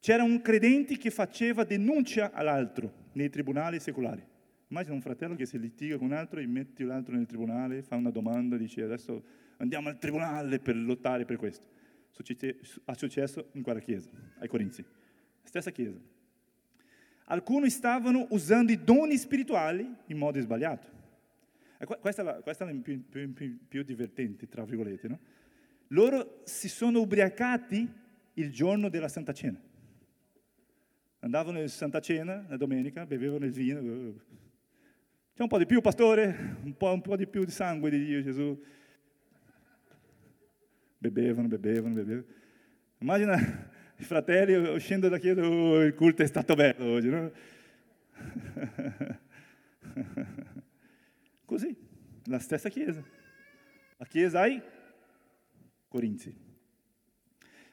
[0.01, 4.25] C'era un credente che faceva denuncia all'altro nei tribunali secolari.
[4.69, 7.97] Immagina un fratello che si litiga con un altro e metti l'altro nel tribunale, fa
[7.97, 9.23] una domanda, dice adesso
[9.59, 11.65] andiamo al tribunale per lottare per questo.
[12.85, 14.85] Ha successo in quella chiesa, ai Corinzi.
[15.43, 15.99] Stessa chiesa.
[17.27, 20.95] Alcuni stavano usando i doni spirituali in modo sbagliato.
[22.01, 25.09] Questa è la, questa è la più, più, più, divertente, tra virgolette.
[25.09, 25.19] No?
[25.89, 27.89] Loro si sono ubriacati
[28.35, 29.61] il giorno della Santa Cena.
[31.19, 33.81] Andavano in Santa Cena, la domenica, bevevano il vino,
[35.37, 36.57] c'è un po' di più, pastore?
[36.63, 38.59] Un po', un po', di più di sangue di Dio, Gesù.
[40.99, 42.27] Bevevano, bevevano, bevevano.
[42.99, 43.37] Immagina
[43.97, 47.31] i fratelli uscendo da chiesa, oh, il culto è stato bello oggi, no?
[51.45, 51.77] Così,
[52.25, 53.05] la stessa chiesa.
[53.99, 54.61] La chiesa ai
[55.89, 56.45] Corinzi.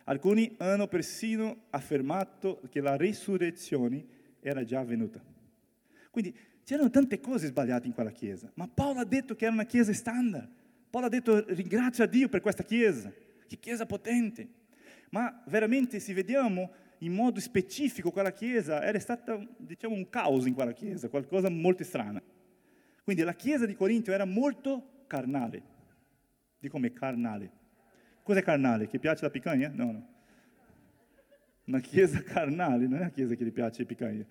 [0.05, 4.05] Alcuni hanno persino affermato che la risurrezione
[4.39, 5.23] era già avvenuta.
[6.11, 9.65] Quindi C'erano tante cose sbagliate in quella chiesa, ma Paolo ha detto che era una
[9.65, 10.49] chiesa standard.
[10.93, 13.11] Paolo ha detto ringrazia Dio per questa chiesa,
[13.47, 14.47] che chiesa potente.
[15.09, 20.53] Ma veramente se vediamo in modo specifico quella chiesa, era stata diciamo un caos in
[20.53, 22.21] quella chiesa, qualcosa molto strano.
[23.03, 25.63] Quindi la chiesa di Corinto era molto carnale.
[26.59, 27.51] Di come carnale.
[28.21, 28.87] Cos'è carnale?
[28.87, 29.71] Che piace la picanha?
[29.73, 30.07] No, no.
[31.65, 34.25] Una chiesa carnale, non è una chiesa che gli piace la picanha.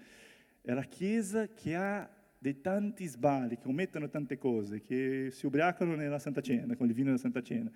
[0.61, 2.09] È la chiesa che ha
[2.43, 6.93] dei tanti sbagli, che commettono tante cose, che si ubriacano nella Santa Cena, con il
[6.93, 7.71] vino della Santa Cena.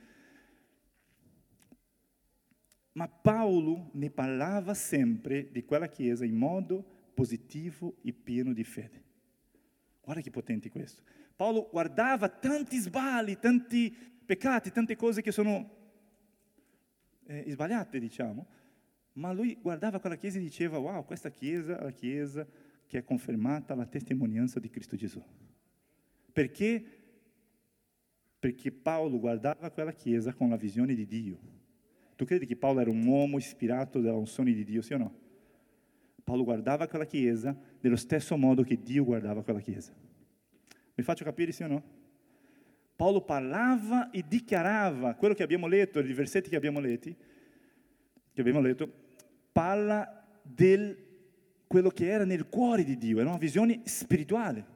[2.94, 9.05] Ma Paolo ne parlava sempre di quella chiesa in modo positivo e pieno di fede.
[10.02, 11.00] Guarda che potente questo.
[11.37, 15.70] Paolo guardava tanti sbagli, tanti peccati, tante cose che sono
[17.26, 18.46] eh, sbagliate, diciamo,
[19.12, 22.44] ma lui guardava quella chiesa e diceva, wow, questa chiesa la chiesa
[22.87, 25.22] che è confermata la testimonianza di Cristo Gesù.
[26.33, 26.85] Perché?
[28.38, 31.38] Perché Paolo guardava quella chiesa con la visione di Dio.
[32.14, 35.14] Tu credi che Paolo era un uomo ispirato dalla unzione di Dio, sì o no?
[36.22, 39.92] Paolo guardava quella chiesa nello stesso modo che Dio guardava quella chiesa.
[40.94, 41.85] Mi faccio capire, sì o no?
[42.96, 47.14] Paolo parlava e dichiarava quello che abbiamo letto, i versetti che abbiamo letti,
[48.33, 48.90] che abbiamo letto,
[49.53, 51.06] parla del
[51.66, 54.74] quello che era nel cuore di Dio, era una visione spirituale.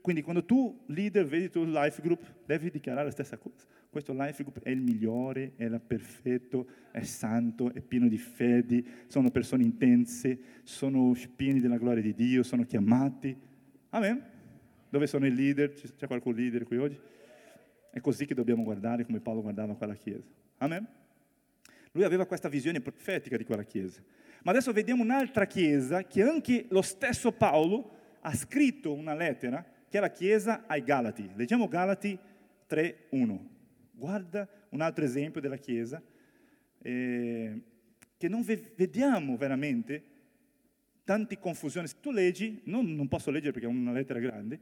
[0.00, 3.66] Quindi quando tu, leader, vedi il tuo life group, devi dichiarare la stessa cosa.
[3.90, 8.82] Questo life group è il migliore, è il perfetto, è santo, è pieno di fede,
[9.08, 13.36] sono persone intense, sono pieni della gloria di Dio, sono chiamati.
[13.90, 14.24] Amen.
[14.88, 15.72] Dove sono i leader?
[15.72, 16.98] C'è qualcun leader qui oggi?
[17.90, 20.28] È così che dobbiamo guardare come Paolo guardava quella chiesa.
[20.58, 20.86] Amen.
[21.92, 24.00] Lui aveva questa visione profetica di quella chiesa.
[24.42, 29.98] Ma adesso vediamo un'altra chiesa che anche lo stesso Paolo ha scritto una lettera, che
[29.98, 31.30] è la chiesa ai Galati.
[31.34, 32.18] Leggiamo Galati
[32.68, 33.38] 3.1.
[33.92, 36.02] Guarda un altro esempio della chiesa,
[36.82, 37.60] eh,
[38.16, 40.04] che non ve- vediamo veramente
[41.04, 41.86] tante confusioni.
[41.86, 44.60] Se tu leggi, non, non posso leggere perché è una lettera grande,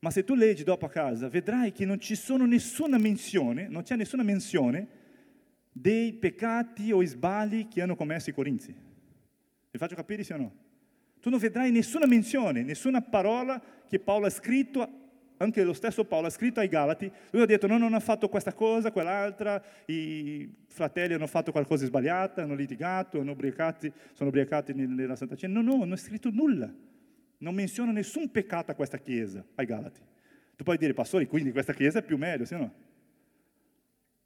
[0.00, 3.82] ma se tu leggi dopo a casa, vedrai che non ci sono nessuna menzione, non
[3.82, 5.04] c'è nessuna menzione
[5.72, 8.85] dei peccati o sbagli che hanno commesso i corinzi.
[9.76, 10.54] Vi faccio capire sì o no?
[11.20, 15.04] Tu non vedrai nessuna menzione, nessuna parola che Paolo ha scritto
[15.36, 18.30] anche lo stesso Paolo ha scritto ai Galati, lui ha detto no, non ha fatto
[18.30, 24.30] questa cosa, quell'altra, i fratelli hanno fatto qualcosa di sbagliato, hanno litigato, hanno ubriacati, sono
[24.30, 25.60] ubriacati nella Santa Cena.
[25.60, 26.72] No, no, non ha scritto nulla.
[27.38, 30.00] Non menziona nessun peccato a questa chiesa, ai Galati.
[30.56, 32.74] Tu puoi dire, pastore, quindi questa chiesa è più meglio, sì o no?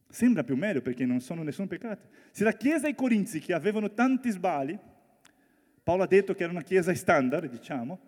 [0.09, 2.07] Sembra più meglio perché non sono nessun peccato.
[2.31, 4.79] Se la chiesa ai Corinzi, che avevano tanti sbagli,
[5.91, 7.99] Paolo ha detto che era una chiesa standard, diciamo,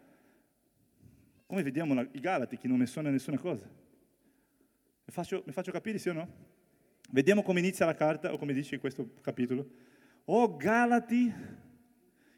[1.47, 3.65] come vediamo i Galati che non ne sono nessuna cosa.
[3.65, 6.33] Mi faccio, mi faccio capire sì o no?
[7.11, 9.69] Vediamo come inizia la carta o come dice questo capitolo.
[10.27, 11.35] Oh Galati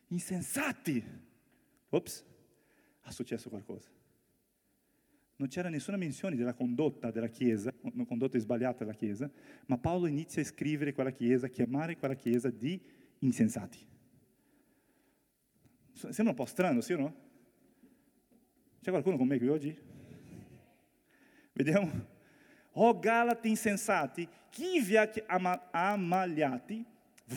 [0.06, 1.04] insensati!
[1.90, 2.24] Ops,
[3.02, 3.90] ha successo qualcosa.
[5.36, 9.30] Non c'era nessuna menzione della condotta della Chiesa, una condotta sbagliata della Chiesa,
[9.66, 12.80] ma Paolo inizia a scrivere quella Chiesa, a chiamare quella Chiesa di
[13.18, 13.92] insensati.
[15.94, 17.14] Sembra un po' strano, sì o no?
[18.82, 19.76] C'è qualcuno con me qui oggi?
[21.52, 22.12] Vediamo.
[22.72, 25.08] Oh Galati insensati, chi vi ha
[25.70, 26.84] ammaliati,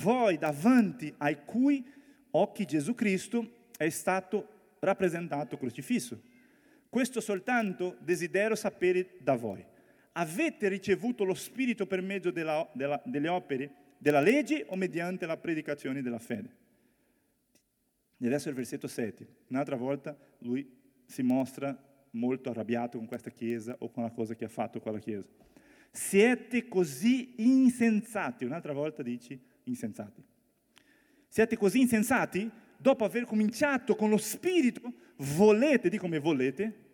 [0.02, 1.86] voi davanti ai cui
[2.32, 6.20] occhi Gesù Cristo è stato rappresentato crocifisso.
[6.90, 9.64] Questo soltanto desidero sapere da voi.
[10.14, 15.38] Avete ricevuto lo Spirito per mezzo della, della, delle opere della legge o mediante la
[15.38, 16.66] predicazione della fede?
[18.20, 19.28] E adesso il versetto 7.
[19.50, 20.70] Un'altra volta lui
[21.06, 21.78] si mostra
[22.12, 25.26] molto arrabbiato con questa chiesa o con la cosa che ha fatto quella chiesa.
[25.92, 30.24] Siete così insensati, un'altra volta dici insensati.
[31.28, 32.50] Siete così insensati?
[32.78, 36.86] Dopo aver cominciato con lo spirito, volete, di come volete,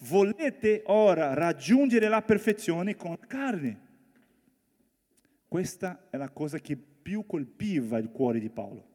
[0.00, 3.88] volete ora raggiungere la perfezione con la carne.
[5.48, 8.89] Questa è la cosa che più colpiva il cuore di Paolo.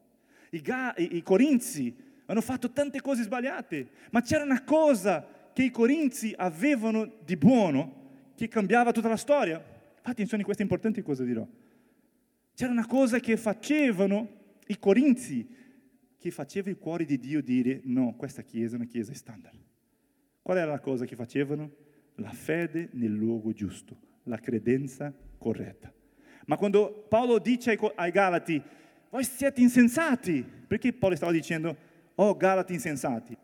[0.50, 1.94] I, ga, i, Corinzi
[2.26, 8.32] hanno fatto tante cose sbagliate, ma c'era una cosa che i Corinzi avevano di buono
[8.34, 9.58] che cambiava tutta la storia.
[9.58, 11.46] Fate attenzione, questo è importante cosa dirò.
[12.54, 14.28] C'era una cosa che facevano
[14.66, 15.46] i Corinzi,
[16.18, 19.58] che faceva il cuore di Dio dire no, questa chiesa è una chiesa standard.
[20.42, 21.70] Qual era la cosa che facevano?
[22.16, 25.92] La fede nel luogo giusto, la credenza corretta.
[26.46, 28.62] Ma quando Paolo dice ai Galati,
[29.10, 31.76] voi siete insensati, perché Paolo stava dicendo,
[32.14, 33.36] oh Galati insensati,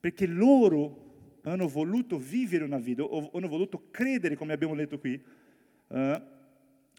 [0.00, 1.06] perché loro
[1.42, 5.20] hanno voluto vivere una vita, o hanno voluto credere, come abbiamo letto qui,
[5.88, 6.22] uh,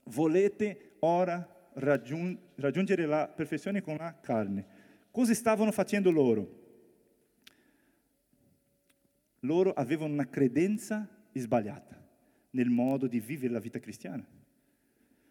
[0.05, 4.65] volete ora raggiung- raggiungere la perfezione con la carne.
[5.11, 6.57] Cosa stavano facendo loro?
[9.41, 11.97] Loro avevano una credenza sbagliata
[12.51, 14.25] nel modo di vivere la vita cristiana.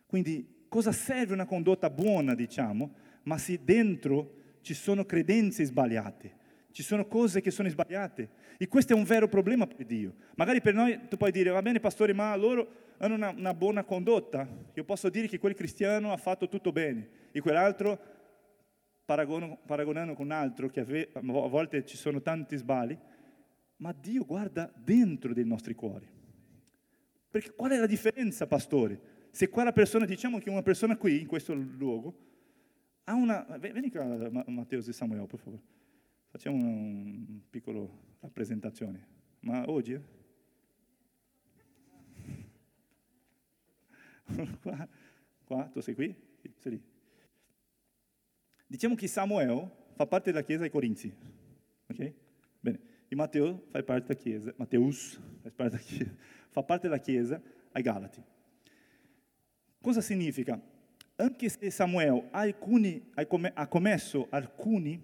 [0.07, 6.37] Quindi cosa serve una condotta buona, diciamo, ma se dentro ci sono credenze sbagliate,
[6.71, 8.47] ci sono cose che sono sbagliate.
[8.59, 10.15] E questo è un vero problema per Dio.
[10.35, 13.85] Magari per noi tu puoi dire, va bene pastore, ma loro hanno una, una buona
[13.85, 14.47] condotta.
[14.75, 17.99] Io posso dire che quel cristiano ha fatto tutto bene e quell'altro,
[19.05, 20.81] paragonando con un altro, che
[21.13, 22.97] a volte ci sono tanti sbagli,
[23.77, 26.07] ma Dio guarda dentro dei nostri cuori.
[27.31, 29.17] Perché qual è la differenza, pastore?
[29.39, 32.13] Se quella persona, diciamo che una persona qui, in questo luogo,
[33.05, 33.47] ha una...
[33.61, 34.05] Vieni qua,
[34.49, 35.63] Matteo e Samuele, per favore.
[36.27, 39.07] Facciamo una un piccola rappresentazione.
[39.43, 39.93] Ma oggi...
[39.93, 40.03] Eh?
[44.61, 44.89] qua,
[45.45, 46.13] qua, tu sei qui?
[46.57, 46.83] Sei lì.
[48.67, 51.15] Diciamo che Samuele fa parte della chiesa ai Corinzi.
[51.87, 52.13] Ok?
[52.59, 52.81] Bene.
[53.07, 55.21] E Matteo fa parte della chiesa, Matteus
[56.51, 58.37] fa parte della chiesa ai Galati.
[59.89, 60.61] Cosa significa?
[61.17, 65.03] anche se Samuel alcuni, ha commesso alcuni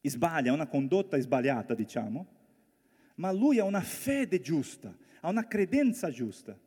[0.00, 2.26] sbagli, una condotta sbagliata, diciamo,
[3.16, 6.58] ma lui ha una fede giusta, ha una credenza giusta.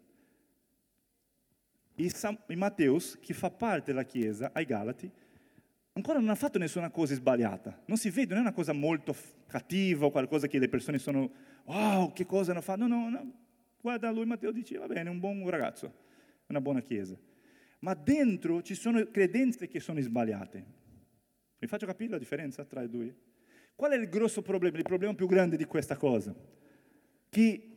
[1.95, 5.11] E, Sam, Matteus, che fa parte della Chiesa, ai Galati,
[5.93, 7.81] ancora non ha fatto nessuna cosa sbagliata.
[7.87, 9.15] Non si vede, non è una cosa molto
[9.47, 11.31] cattiva o qualcosa che le persone sono,
[11.63, 12.85] wow, che cosa hanno fatto.
[12.85, 13.33] No, no, no.
[13.81, 16.03] Guarda lui, Matteo dice, va bene, un buon ragazzo,
[16.47, 17.17] una buona Chiesa
[17.85, 20.65] ma dentro ci sono credenze che sono sbagliate.
[21.59, 23.15] Vi faccio capire la differenza tra i due?
[23.75, 26.35] Qual è il grosso problema, il problema più grande di questa cosa?
[27.29, 27.69] Che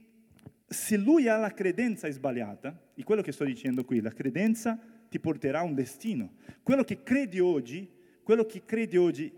[0.67, 5.21] se lui ha la credenza sbagliata, e quello che sto dicendo qui, la credenza ti
[5.21, 6.37] porterà a un destino.
[6.63, 7.87] Quello che credi oggi,
[8.23, 9.31] quello che credi oggi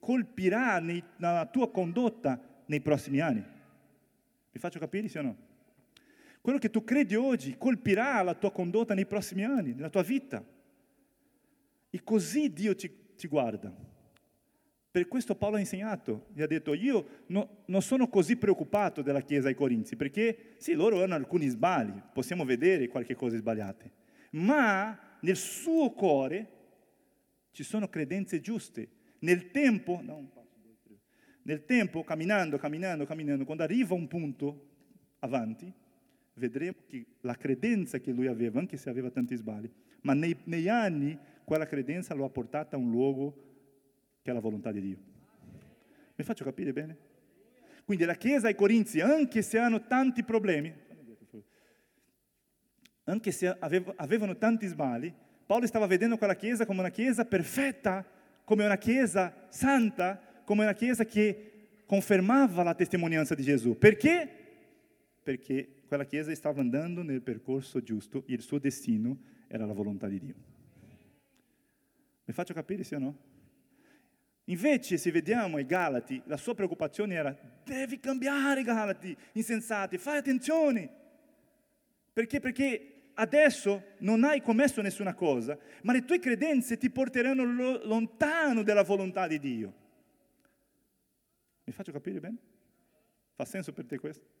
[0.00, 3.44] colpirà nei, nella tua condotta nei prossimi anni.
[4.50, 5.36] Vi faccio capire, sì o no?
[6.46, 10.46] Quello che tu credi oggi colpirà la tua condotta nei prossimi anni, nella tua vita.
[11.90, 13.74] E così Dio ti, ti guarda.
[14.88, 19.22] Per questo Paolo ha insegnato, gli ha detto, io no, non sono così preoccupato della
[19.22, 23.92] Chiesa ai Corinzi, perché sì, loro hanno alcuni sbagli, possiamo vedere qualche cosa sbagliate,
[24.34, 26.50] ma nel suo cuore
[27.50, 28.88] ci sono credenze giuste.
[29.18, 30.30] Nel tempo, no,
[31.42, 34.68] nel tempo, camminando, camminando, camminando, quando arriva un punto
[35.18, 35.84] avanti,
[36.36, 39.70] vedremo che la credenza che lui aveva, anche se aveva tanti sbagli,
[40.02, 43.44] ma nei, negli anni quella credenza lo ha portato a un luogo
[44.22, 44.98] che è la volontà di Dio.
[46.14, 46.96] Mi faccio capire bene?
[47.84, 50.74] Quindi la Chiesa ai Corinzi, anche se hanno tanti problemi,
[53.04, 53.56] anche se
[53.96, 55.12] avevano tanti sbagli,
[55.46, 58.04] Paolo stava vedendo quella Chiesa come una Chiesa perfetta,
[58.44, 61.52] come una Chiesa santa, come una Chiesa che
[61.86, 63.78] confermava la testimonianza di Gesù.
[63.78, 64.28] Perché?
[65.22, 69.18] Perché quella Chiesa stava andando nel percorso giusto e il suo destino
[69.48, 70.34] era la volontà di Dio.
[72.24, 73.18] Mi faccio capire sì o no?
[74.48, 80.90] Invece, se vediamo i Galati, la sua preoccupazione era: devi cambiare, Galati, insensati, fai attenzione.
[82.12, 82.40] Perché?
[82.40, 87.44] Perché adesso non hai commesso nessuna cosa, ma le tue credenze ti porteranno
[87.84, 89.74] lontano dalla volontà di Dio.
[91.64, 92.36] Mi faccio capire bene?
[93.34, 94.35] Fa senso per te questo?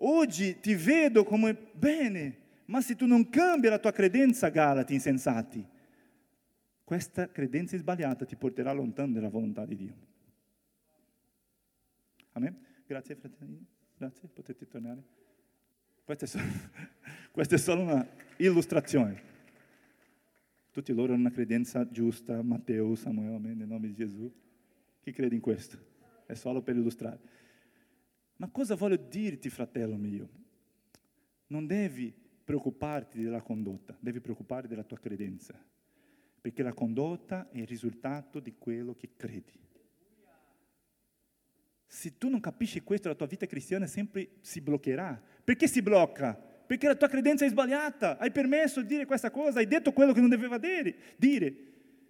[0.00, 2.36] Oggi ti vedo come bene,
[2.66, 5.66] ma se tu non cambi la tua credenza, Galati, insensati,
[6.84, 9.94] questa credenza sbagliata ti porterà lontano dalla volontà di Dio.
[12.32, 12.56] Amen?
[12.86, 13.64] Grazie fratelli,
[13.96, 15.02] grazie, potete tornare.
[16.04, 16.44] Questa è, solo,
[17.32, 19.20] questa è solo una illustrazione.
[20.70, 24.32] Tutti loro hanno una credenza giusta, Matteo, Samuele, amen, nel nome di Gesù.
[25.00, 25.76] Chi crede in questo?
[26.24, 27.18] È solo per illustrare.
[28.38, 30.28] Ma cosa voglio dirti, fratello mio?
[31.48, 32.14] Non devi
[32.44, 35.54] preoccuparti della condotta, devi preoccuparti della tua credenza,
[36.40, 39.58] perché la condotta è il risultato di quello che credi.
[41.84, 46.34] Se tu non capisci questo, la tua vita cristiana sempre si bloccherà, perché si blocca?
[46.34, 50.12] Perché la tua credenza è sbagliata, hai permesso di dire questa cosa, hai detto quello
[50.12, 51.16] che non doveva dire.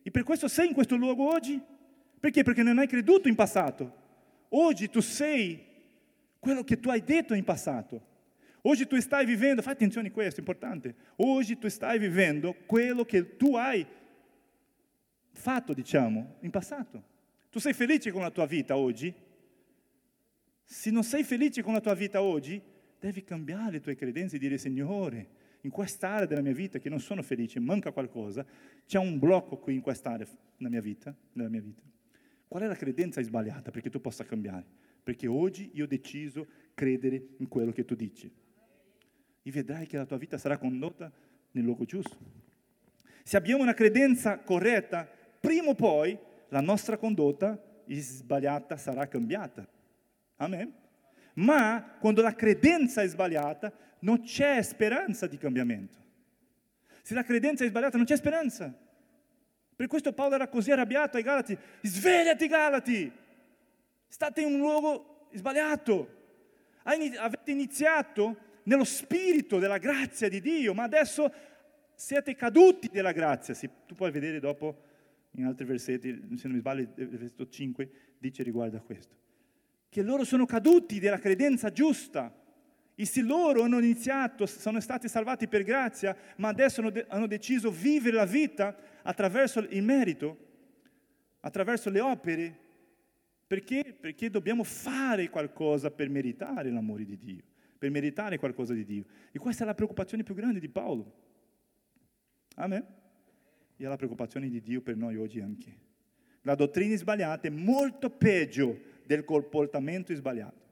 [0.02, 1.58] E per questo sei in questo luogo oggi?
[2.20, 2.42] Perché?
[2.42, 4.06] Perché non hai creduto in passato.
[4.50, 5.67] Oggi tu sei
[6.38, 8.16] quello che tu hai detto in passato.
[8.62, 10.94] Oggi tu stai vivendo, fai attenzione a questo, è importante.
[11.16, 13.86] Oggi tu stai vivendo quello che tu hai
[15.32, 17.16] fatto, diciamo, in passato.
[17.50, 19.14] Tu sei felice con la tua vita oggi?
[20.64, 22.60] Se non sei felice con la tua vita oggi,
[22.98, 27.00] devi cambiare le tue credenze e dire Signore, in quest'area della mia vita che non
[27.00, 28.44] sono felice, manca qualcosa,
[28.86, 30.26] c'è un blocco qui in quest'area
[30.58, 31.82] nella mia vita, nella mia vita.
[32.46, 34.66] Qual è la credenza sbagliata perché tu possa cambiare?
[35.08, 38.30] Perché oggi io ho deciso credere in quello che tu dici.
[39.42, 41.10] E vedrai che la tua vita sarà condotta
[41.52, 42.14] nel luogo giusto.
[43.22, 46.14] Se abbiamo una credenza corretta, prima o poi
[46.50, 49.66] la nostra condotta sbagliata sarà cambiata.
[50.36, 50.74] Amen?
[51.36, 55.98] Ma quando la credenza è sbagliata, non c'è speranza di cambiamento.
[57.00, 58.78] Se la credenza è sbagliata, non c'è speranza.
[59.74, 61.56] Per questo Paolo era così arrabbiato ai Galati.
[61.80, 63.26] Svegliati Galati!
[64.08, 66.16] State in un luogo sbagliato.
[66.82, 71.30] Avete iniziato nello spirito della grazia di Dio, ma adesso
[71.94, 73.54] siete caduti della grazia.
[73.86, 74.82] tu puoi vedere dopo
[75.32, 79.18] in altri versetti, se non mi sbaglio, il versetto 5 dice riguardo a questo
[79.88, 82.34] che loro sono caduti della credenza giusta.
[82.94, 87.28] E se loro hanno iniziato, sono stati salvati per grazia, ma adesso hanno, de- hanno
[87.28, 90.46] deciso vivere la vita attraverso il merito,
[91.40, 92.58] attraverso le opere,
[93.48, 93.96] perché?
[93.98, 97.42] Perché dobbiamo fare qualcosa per meritare l'amore di Dio,
[97.78, 99.04] per meritare qualcosa di Dio.
[99.32, 101.14] E questa è la preoccupazione più grande di Paolo.
[102.56, 102.84] Amen?
[103.74, 105.86] E è la preoccupazione di Dio per noi oggi anche.
[106.42, 110.66] La dottrina sbagliata è molto peggio del comportamento sbagliato.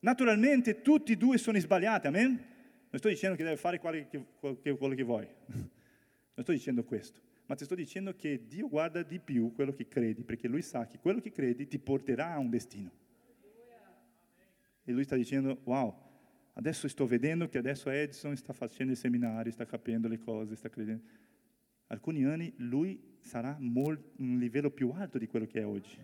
[0.00, 2.28] Naturalmente tutti e due sono sbagliati, amen?
[2.28, 7.20] Non sto dicendo che devi fare quello che vuoi, non sto dicendo questo,
[7.50, 10.86] ma ti sto dicendo che Dio guarda di più quello che credi, perché Lui sa
[10.86, 12.92] che quello che credi ti porterà a un destino.
[14.84, 15.92] E Lui sta dicendo, wow,
[16.52, 20.68] adesso sto vedendo che adesso Edison sta facendo i seminari, sta capendo le cose, sta
[20.68, 21.02] credendo.
[21.88, 25.98] Alcuni anni lui sarà molt, un livello più alto di quello che è oggi.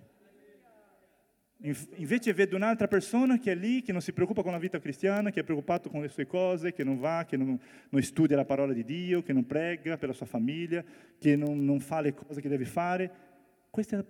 [1.59, 5.31] Invece vedo un'altra persona che è lì, che non si preoccupa con la vita cristiana,
[5.31, 8.45] che è preoccupato con le sue cose, che non va, che non, non studia la
[8.45, 10.85] parola di Dio, che non prega per la sua famiglia,
[11.19, 13.11] che non, non fa le cose che deve fare.
[13.71, 14.05] Questa è la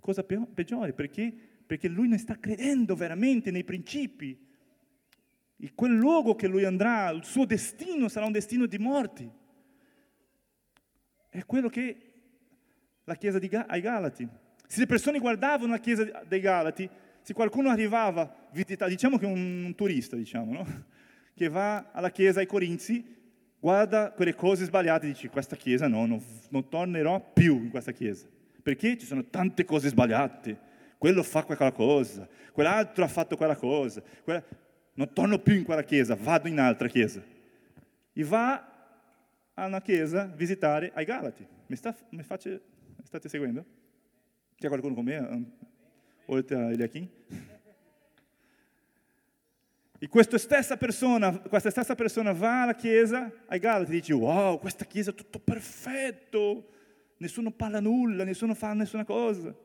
[0.00, 1.32] cosa peggiore, perché?
[1.64, 4.46] Perché lui non sta credendo veramente nei principi
[5.60, 9.30] E quel luogo che lui andrà, il suo destino sarà un destino di morti.
[11.28, 12.12] È quello che
[13.04, 14.28] la chiesa Ga- ai Galati.
[14.68, 16.88] Se le persone guardavano la chiesa dei Galati,
[17.22, 20.66] se qualcuno arrivava diciamo che un, un turista, diciamo, no?
[21.34, 23.16] che va alla chiesa ai Corinzi,
[23.58, 27.92] guarda quelle cose sbagliate e dice questa chiesa no, non, non tornerò più in questa
[27.92, 28.26] chiesa,
[28.62, 30.66] perché ci sono tante cose sbagliate.
[30.98, 34.02] Quello fa quella cosa, quell'altro ha fatto quella cosa.
[34.22, 34.44] Quella
[34.94, 37.22] non torno più in quella chiesa, vado in altra chiesa.
[38.12, 38.68] E va
[39.54, 41.46] a una chiesa visitare ai Galati.
[41.66, 42.60] Mi, sta, mi, face,
[42.96, 43.64] mi state seguendo?
[44.58, 45.44] C'è qualcuno con me?
[46.26, 47.08] Oltre a Eliakim?
[50.00, 54.58] E questa stessa, persona, questa stessa persona va alla chiesa ai Galati e dice wow,
[54.58, 56.70] questa chiesa è tutto perfetto,
[57.18, 59.56] nessuno parla nulla, nessuno fa nessuna cosa.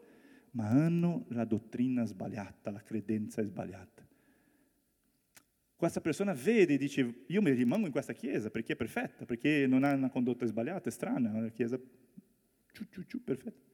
[0.52, 4.04] Ma hanno la dottrina sbagliata, la credenza sbagliata
[5.84, 9.68] questa persona vede e dice io mi rimango in questa chiesa perché è perfetta, perché
[9.68, 11.78] non ha una condotta sbagliata, è strana, è una chiesa
[12.72, 13.73] ciu, ciu, ciu, perfetta.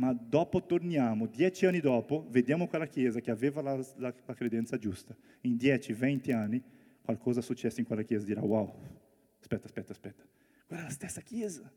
[0.00, 4.78] Ma dopo torniamo, dieci anni dopo, vediamo quella chiesa che aveva la, la, la credenza
[4.78, 5.14] giusta.
[5.42, 6.62] In dieci, venti anni
[7.02, 8.74] qualcosa è successo in quella chiesa, dirà wow,
[9.38, 10.24] aspetta, aspetta, aspetta,
[10.66, 11.70] quella è la stessa chiesa.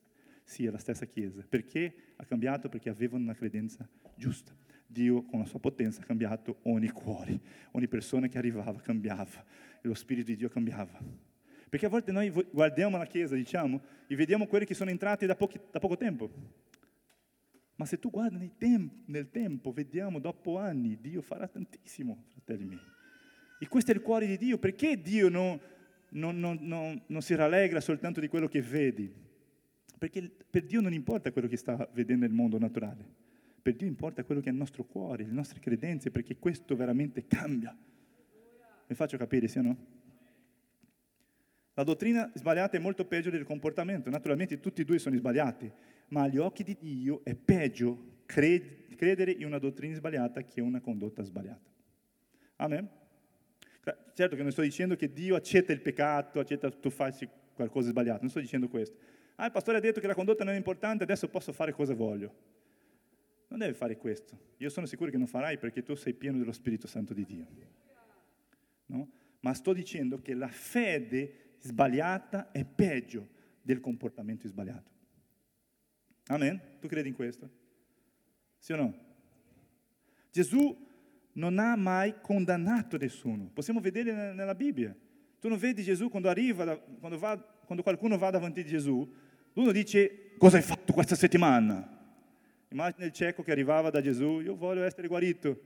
[0.45, 1.45] Sì, è la stessa chiesa.
[1.47, 2.69] Perché ha cambiato?
[2.69, 4.55] Perché avevano una credenza giusta.
[4.87, 7.37] Dio con la sua potenza ha cambiato ogni cuore,
[7.71, 9.43] ogni persona che arrivava cambiava,
[9.81, 10.97] e lo Spirito di Dio cambiava.
[11.67, 15.35] Perché a volte noi guardiamo la Chiesa, diciamo, e vediamo quelli che sono entrati da,
[15.35, 16.71] pochi, da poco tempo.
[17.75, 22.81] Ma se tu guardi temp- nel tempo, vediamo dopo anni, Dio farà tantissimo, fratelli miei.
[23.59, 24.57] E questo è il cuore di Dio.
[24.57, 25.59] Perché Dio non,
[26.09, 29.11] non, non, non si rallegra soltanto di quello che vedi?
[29.97, 33.21] Perché per Dio non importa quello che sta vedendo nel mondo naturale.
[33.61, 37.25] Per Dio importa quello che è il nostro cuore, le nostre credenze, perché questo veramente
[37.25, 37.75] cambia.
[38.87, 39.77] Mi faccio capire, sì o no?
[41.75, 44.09] La dottrina sbagliata è molto peggio del comportamento.
[44.09, 45.71] Naturalmente tutti e due sono sbagliati,
[46.13, 51.23] ma agli occhi di Dio è peggio credere in una dottrina sbagliata che una condotta
[51.23, 51.71] sbagliata.
[52.57, 52.87] Amen?
[54.13, 57.11] Certo che non sto dicendo che Dio accetta il peccato, accetta tu fai
[57.53, 58.95] qualcosa di sbagliato, non sto dicendo questo.
[59.35, 61.95] Ah, il pastore ha detto che la condotta non è importante, adesso posso fare cosa
[61.95, 62.31] voglio.
[63.47, 64.37] Non devi fare questo.
[64.57, 67.47] Io sono sicuro che non farai perché tu sei pieno dello Spirito Santo di Dio.
[68.85, 69.09] No?
[69.39, 73.29] Ma sto dicendo che la fede sbagliata è peggio
[73.63, 74.92] del comportamento sbagliato.
[76.27, 76.61] Amen?
[76.79, 77.49] Tu credi in questo?
[78.57, 78.93] Sì o no?
[80.31, 80.75] Gesù
[81.33, 83.49] non ha mai condannato nessuno.
[83.53, 84.95] Possiamo vedere nella Bibbia.
[85.39, 89.13] Tu non vedi Gesù quando arriva, quando, va, quando qualcuno va davanti a Gesù,
[89.53, 91.89] uno dice cosa hai fatto questa settimana?
[92.69, 95.61] Immagina il cieco che arrivava da Gesù, io voglio essere guarito.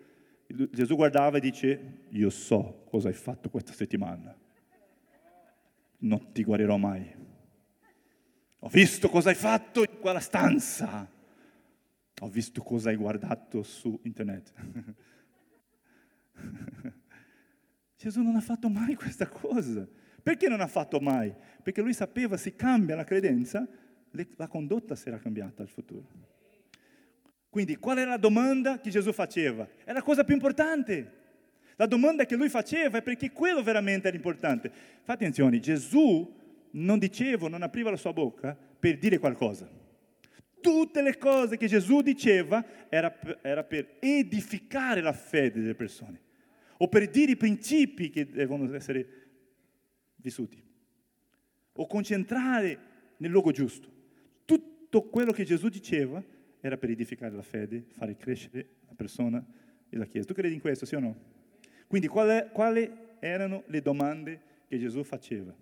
[0.47, 4.35] Gesù guardava e dice, io so cosa hai fatto questa settimana.
[5.99, 7.25] Non ti guarirò mai.
[8.59, 11.09] Ho visto cosa hai fatto in quella stanza.
[12.19, 14.53] Ho visto cosa hai guardato su internet.
[17.97, 19.87] Gesù non ha fatto mai questa cosa.
[20.21, 21.33] Perché non ha fatto mai?
[21.61, 23.67] Perché lui sapeva se cambia la credenza,
[24.35, 26.07] la condotta sarà cambiata al futuro.
[27.49, 29.67] Quindi qual era la domanda che Gesù faceva?
[29.83, 31.13] È la cosa più importante.
[31.75, 34.69] La domanda che lui faceva è perché quello veramente era importante.
[34.69, 36.35] Fate attenzione, Gesù
[36.77, 39.69] non diceva, non apriva la sua bocca per dire qualcosa.
[40.59, 46.21] Tutte le cose che Gesù diceva era, era per edificare la fede delle persone
[46.77, 49.07] o per dire i principi che devono essere
[50.15, 50.61] vissuti
[51.73, 52.79] o concentrare
[53.17, 53.91] nel luogo giusto.
[54.45, 56.23] Tutto quello che Gesù diceva
[56.59, 59.43] era per edificare la fede, fare crescere la persona
[59.89, 60.27] e la Chiesa.
[60.27, 61.15] Tu credi in questo, sì o no?
[61.87, 65.55] Quindi quali erano le domande che Gesù faceva?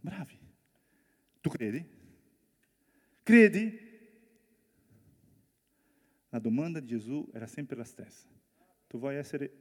[0.00, 0.38] Bravi.
[1.40, 1.86] Tu credi?
[3.22, 3.88] Credi?
[6.30, 8.28] La domanda di Gesù era sempre la stessa.
[8.86, 9.52] Tu vuoi essere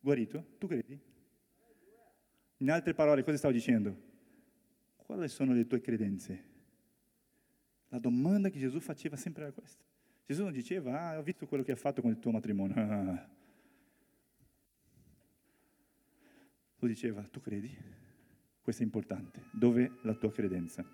[0.00, 0.54] guarito?
[0.58, 1.00] Tu credi?
[2.58, 4.08] In altre parole, cosa stavo dicendo?
[4.96, 6.48] Quali sono le tue credenze?
[7.88, 9.82] La domanda che Gesù faceva sempre era questa.
[10.26, 12.74] Gesù non diceva, ah, ho visto quello che hai fatto con il tuo matrimonio.
[16.78, 17.76] Lui diceva, tu credi?
[18.62, 19.44] Questo è importante.
[19.50, 20.84] Dove la tua credenza?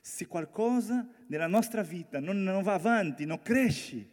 [0.00, 4.08] Se qualcosa nella nostra vita non, non va avanti, non cresci,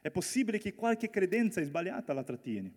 [0.00, 2.72] è possibile che qualche credenza sbagliata la trattieni.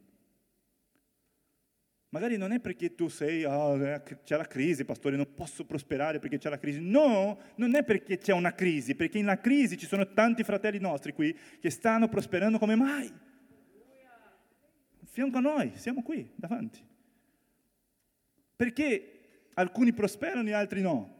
[2.11, 3.78] Magari non è perché tu sei, oh,
[4.24, 6.80] c'è la crisi, pastore, non posso prosperare perché c'è la crisi.
[6.82, 11.13] No, non è perché c'è una crisi, perché nella crisi ci sono tanti fratelli nostri
[11.13, 13.13] qui che stanno prosperando come mai.
[15.03, 16.84] fianco a noi, siamo qui, davanti.
[18.55, 19.18] Perché
[19.60, 21.18] alcuni prosperano e altri no?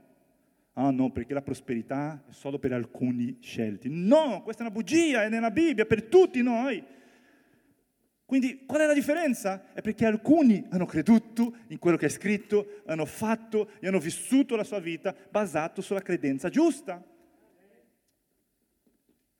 [0.74, 3.90] Ah no, perché la prosperità è solo per alcuni scelti.
[3.92, 6.82] No, questa è una bugia, è nella Bibbia, per tutti noi.
[8.26, 9.74] Quindi qual è la differenza?
[9.74, 14.56] È perché alcuni hanno creduto in quello che è scritto, hanno fatto e hanno vissuto
[14.56, 17.04] la sua vita basato sulla credenza giusta.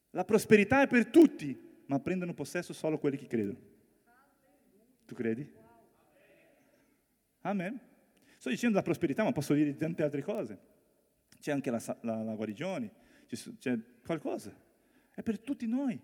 [0.10, 3.60] La prosperità è per tutti, ma prendono possesso solo quelli che credono.
[5.06, 5.50] Tu credi?
[7.42, 7.89] Amen.
[8.40, 10.58] Sto dicendo la prosperità, ma posso dire tante altre cose.
[11.42, 12.90] C'è anche la, la, la guarigione,
[13.28, 14.58] c'è qualcosa.
[15.14, 16.00] È per tutti noi.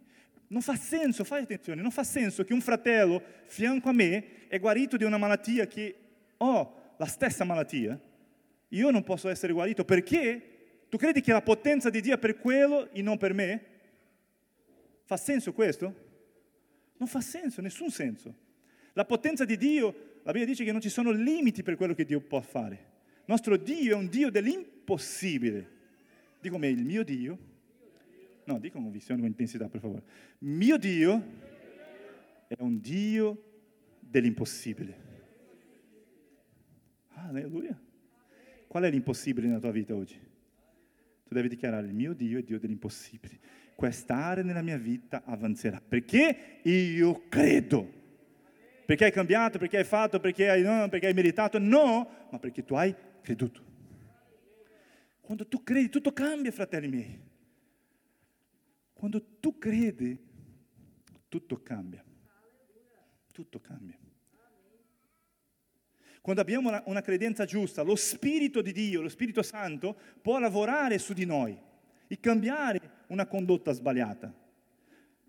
[0.48, 4.60] Non fa senso, fai attenzione, non fa senso che un fratello fianco a me è
[4.60, 5.96] guarito di una malattia che
[6.36, 7.98] ho la stessa malattia.
[8.68, 12.38] Io non posso essere guarito perché tu credi che la potenza di Dio è per
[12.38, 13.66] quello e non per me?
[15.06, 15.86] Fa senso questo?
[16.98, 18.36] Non fa senso, nessun senso.
[18.92, 22.04] La potenza di Dio, la Bibbia dice che non ci sono limiti per quello che
[22.04, 22.76] Dio può fare.
[23.20, 25.70] Il nostro Dio è un Dio dell'impossibile.
[26.42, 27.38] Dico me, il mio Dio,
[28.44, 30.04] no, dico con visione, con intensità, per favore.
[30.40, 31.24] Mio Dio
[32.48, 33.44] è un Dio
[34.00, 35.04] dell'impossibile.
[37.14, 37.80] Alleluia.
[38.68, 40.20] Qual è l'impossibile nella tua vita oggi?
[41.24, 43.40] Tu devi dichiarare, il mio Dio è Dio dell'impossibile
[43.76, 45.82] questa area nella mia vita avanzerà.
[45.86, 48.04] Perché io credo.
[48.86, 51.58] Perché hai cambiato, perché hai fatto, perché hai, no, perché hai meritato?
[51.58, 53.64] No, ma perché tu hai creduto.
[55.22, 57.20] Quando tu credi, tutto cambia, fratelli miei.
[58.94, 60.18] Quando tu credi,
[61.28, 62.04] tutto cambia.
[63.34, 63.98] Tutto cambia.
[66.22, 70.98] Quando abbiamo una, una credenza giusta, lo Spirito di Dio, lo Spirito Santo, può lavorare
[70.98, 71.56] su di noi
[72.08, 74.34] e cambiare una condotta sbagliata,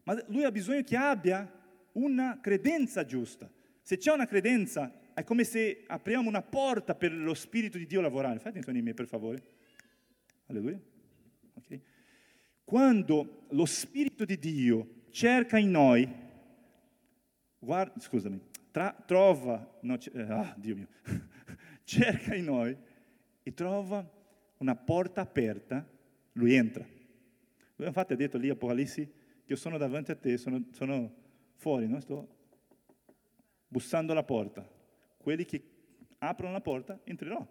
[0.04, 1.50] ma lui ha bisogno che abbia
[1.96, 3.50] una credenza giusta.
[3.82, 8.00] Se c'è una credenza, è come se apriamo una porta per lo Spirito di Dio
[8.00, 8.36] lavorare.
[8.36, 9.42] Fate attenzione a me, per favore.
[10.46, 10.80] Alleluia.
[11.54, 11.80] Okay.
[12.64, 16.08] Quando lo Spirito di Dio cerca in noi,
[17.58, 18.40] guarda, scusami,
[18.70, 20.88] tra, trova, no, eh, ah, Dio mio,
[21.84, 22.76] cerca in noi
[23.42, 24.08] e trova
[24.58, 25.88] una porta aperta,
[26.32, 26.84] lui entra.
[27.76, 31.14] Lui infatti ha detto lì Apocalisse io sono davanti a te, sono, sono
[31.56, 32.00] fuori, no?
[32.00, 32.28] sto
[33.68, 34.66] bussando alla porta.
[35.18, 35.62] Quelli che
[36.18, 37.44] aprono la porta, entrerò.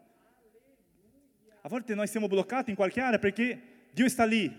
[1.61, 3.59] A volte noi siamo bloccati in qualche area perché
[3.91, 4.51] Dio sta lì,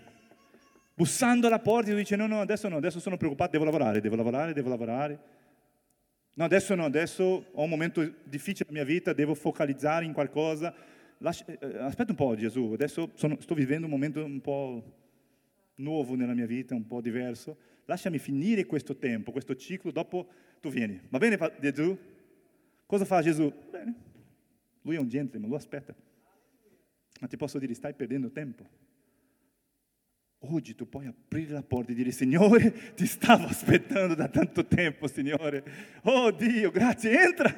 [0.94, 4.16] bussando alla porta e dice no, no, adesso no, adesso sono preoccupato, devo lavorare, devo
[4.16, 5.18] lavorare, devo lavorare.
[6.34, 10.74] No, adesso no, adesso ho un momento difficile nella mia vita, devo focalizzare in qualcosa.
[11.18, 14.82] Lascia, eh, eh aspetta un po' Gesù, adesso sono, sto vivendo un momento un po'
[15.76, 17.56] nuovo nella mia vita, un po' diverso.
[17.86, 20.28] Lasciami finire questo tempo, questo ciclo, dopo
[20.60, 21.00] tu vieni.
[21.08, 21.96] Va bene Gesù?
[22.84, 23.52] Cosa fa Gesù?
[23.70, 23.94] Bene.
[24.82, 25.94] Lui è un gentleman, lo aspetta.
[27.20, 28.68] Ma ti posso dire, stai perdendo tempo.
[30.40, 35.06] Oggi tu puoi aprire la porta e dire, Signore, ti stavo aspettando da tanto tempo,
[35.06, 35.64] Signore.
[36.02, 37.52] Oh Dio, grazie, entra.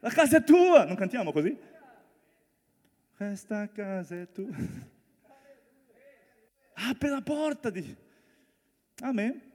[0.00, 0.84] La casa è tua.
[0.84, 1.56] Non cantiamo così?
[3.16, 4.48] Questa casa è tua.
[6.74, 7.70] Apri la porta.
[7.70, 7.96] Di...
[9.00, 9.49] Amen.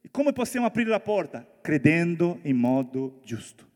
[0.00, 1.46] E come possiamo aprire la porta?
[1.60, 3.68] Credendo in modo giusto.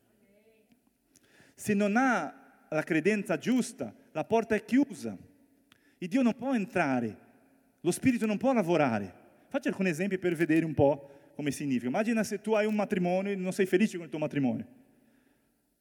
[1.54, 5.16] Se non ha la credenza giusta, la porta è chiusa.
[5.98, 7.16] E Dio non può entrare,
[7.80, 9.22] lo Spirito non può lavorare.
[9.48, 11.86] Faccio alcuni esempi per vedere un po' come significa.
[11.86, 14.66] Immagina se tu hai un matrimonio e non sei felice con il tuo matrimonio.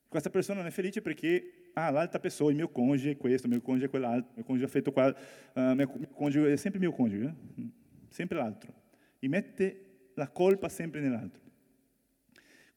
[0.07, 3.53] Questa persona non è felice perché ah, l'altra pessoa, il mio cônjuge è questo, il
[3.53, 6.55] mio cônjuge è quell'altro, il mio cônjuge ha fatto qua, uh, mio, mio cônjuge è
[6.55, 7.63] sempre il mio cônjuge, eh?
[8.09, 8.73] sempre l'altro.
[9.17, 11.41] E mette la colpa sempre nell'altro.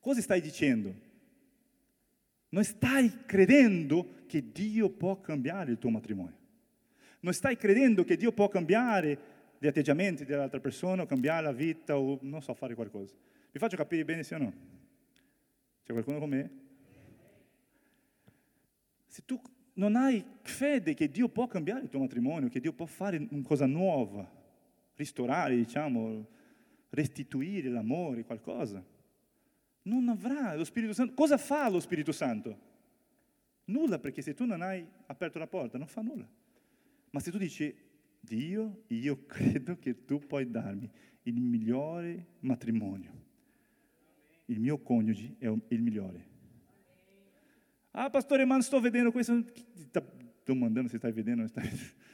[0.01, 0.95] Cosa stai dicendo?
[2.51, 6.37] Non stai credendo che Dio può cambiare il tuo matrimonio.
[7.21, 11.99] Non stai credendo che Dio può cambiare gli atteggiamenti dell'altra persona, o cambiare la vita
[11.99, 13.15] o non so fare qualcosa.
[13.51, 14.53] Vi faccio capire bene sì o no?
[15.83, 16.51] C'è qualcuno con me?
[19.07, 19.41] Se tu
[19.75, 23.43] non hai fede che Dio può cambiare il tuo matrimonio, che Dio può fare una
[23.43, 24.31] cosa nuova,
[24.95, 26.27] ristorare, diciamo,
[26.91, 28.85] restituire l'amore, qualcosa,
[29.83, 31.15] non avrà lo Spirito Santo.
[31.15, 32.75] Cosa fa lo Spirito Santo?
[33.67, 36.29] Nulla, perché se tu non hai aperto la porta, non fa nulla.
[37.11, 37.75] Ma se tu dici,
[38.21, 40.91] Dio, io credo che tu puoi darmi
[41.23, 43.25] il migliore matrimonio.
[44.47, 46.35] Il mio coniuge è il migliore.
[47.93, 49.45] Ah, pastore, ma non sto vedendo questo.
[49.75, 50.13] Sto
[50.45, 51.69] domandando se stai vedendo stai...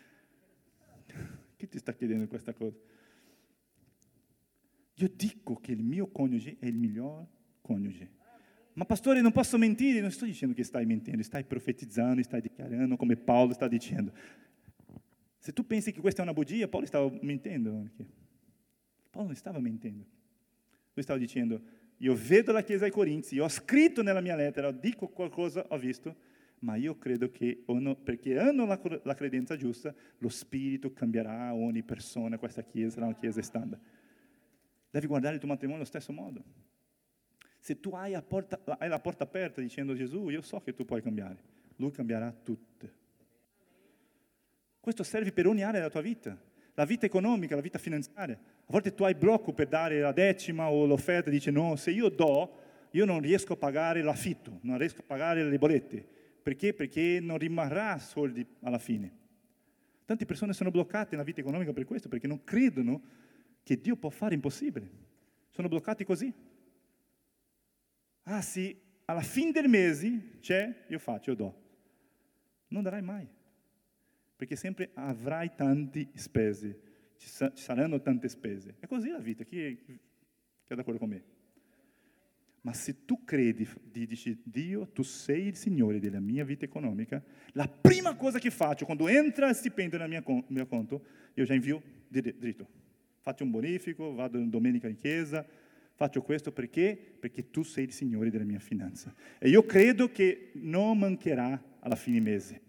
[1.56, 2.76] Chi ti sta chiedendo questa cosa?
[5.02, 7.26] Io dico che il mio coniuge è il migliore
[7.60, 8.08] coniuge.
[8.74, 12.96] Ma pastore, non posso mentire, non sto dicendo che stai mentendo, stai profetizzando, stai dichiarando
[12.96, 14.12] come Paolo sta dicendo.
[15.38, 17.90] Se tu pensi che questa è una bugia, Paolo stava mentendo.
[19.10, 20.06] Paolo non stava mentendo.
[20.94, 21.60] Lui stava dicendo,
[21.96, 25.78] io vedo la Chiesa ai Corinzi, io ho scritto nella mia lettera, dico qualcosa, ho
[25.78, 26.14] visto,
[26.60, 27.64] ma io credo che
[28.04, 33.16] perché hanno la, la credenza giusta, lo Spirito cambierà ogni persona, questa Chiesa sarà una
[33.16, 33.82] Chiesa standard.
[34.92, 36.44] Devi guardare il tuo matrimonio allo stesso modo.
[37.58, 41.00] Se tu hai, porta, hai la porta aperta dicendo Gesù, io so che tu puoi
[41.00, 41.38] cambiare,
[41.76, 42.90] Lui cambierà tutto.
[44.78, 46.38] Questo serve per ogni area della tua vita,
[46.74, 48.34] la vita economica, la vita finanziaria.
[48.34, 52.10] A volte tu hai blocco per dare la decima o l'offerta, dici no, se io
[52.10, 52.58] do,
[52.90, 56.06] io non riesco a pagare l'affitto, non riesco a pagare le bollette.
[56.42, 56.74] Perché?
[56.74, 59.20] Perché non rimarrà soldi alla fine.
[60.04, 63.00] Tante persone sono bloccate nella vita economica per questo, perché non credono
[63.62, 64.90] che Dio può fare impossibile.
[65.50, 66.32] Sono bloccati così.
[68.24, 71.60] Ah sì, alla fine del mese c'è, io faccio, io do.
[72.68, 73.28] Non darai mai,
[74.36, 76.80] perché sempre avrai tante spese,
[77.16, 78.76] ci, saranno tante spese.
[78.78, 79.98] È così la vita, chi è, chi
[80.68, 81.24] è d'accordo con me?
[82.62, 87.68] Ma se tu credi, dici, Dio, tu sei il Signore della mia vita economica, la
[87.68, 91.04] prima cosa che faccio quando entra il stipendio nel mio conto,
[91.34, 92.80] io già invio dritto.
[93.22, 95.46] Faccio un bonifico, vado domenica in chiesa,
[95.94, 96.98] faccio questo perché?
[97.20, 99.14] Perché tu sei il Signore della mia finanza.
[99.38, 102.60] E io credo che non mancherà alla fine mese.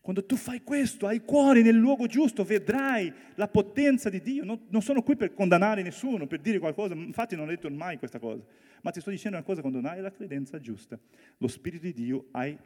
[0.00, 4.42] Quando tu fai questo, hai il cuore nel luogo giusto, vedrai la potenza di Dio.
[4.42, 7.98] Non, non, sono qui per condannare nessuno, per dire qualcosa, infatti non ho detto mai
[7.98, 8.42] questa cosa,
[8.82, 10.98] ma ti sto dicendo una cosa, quando hai la credenza giusta,
[11.36, 12.58] lo Spirito di Dio, hai,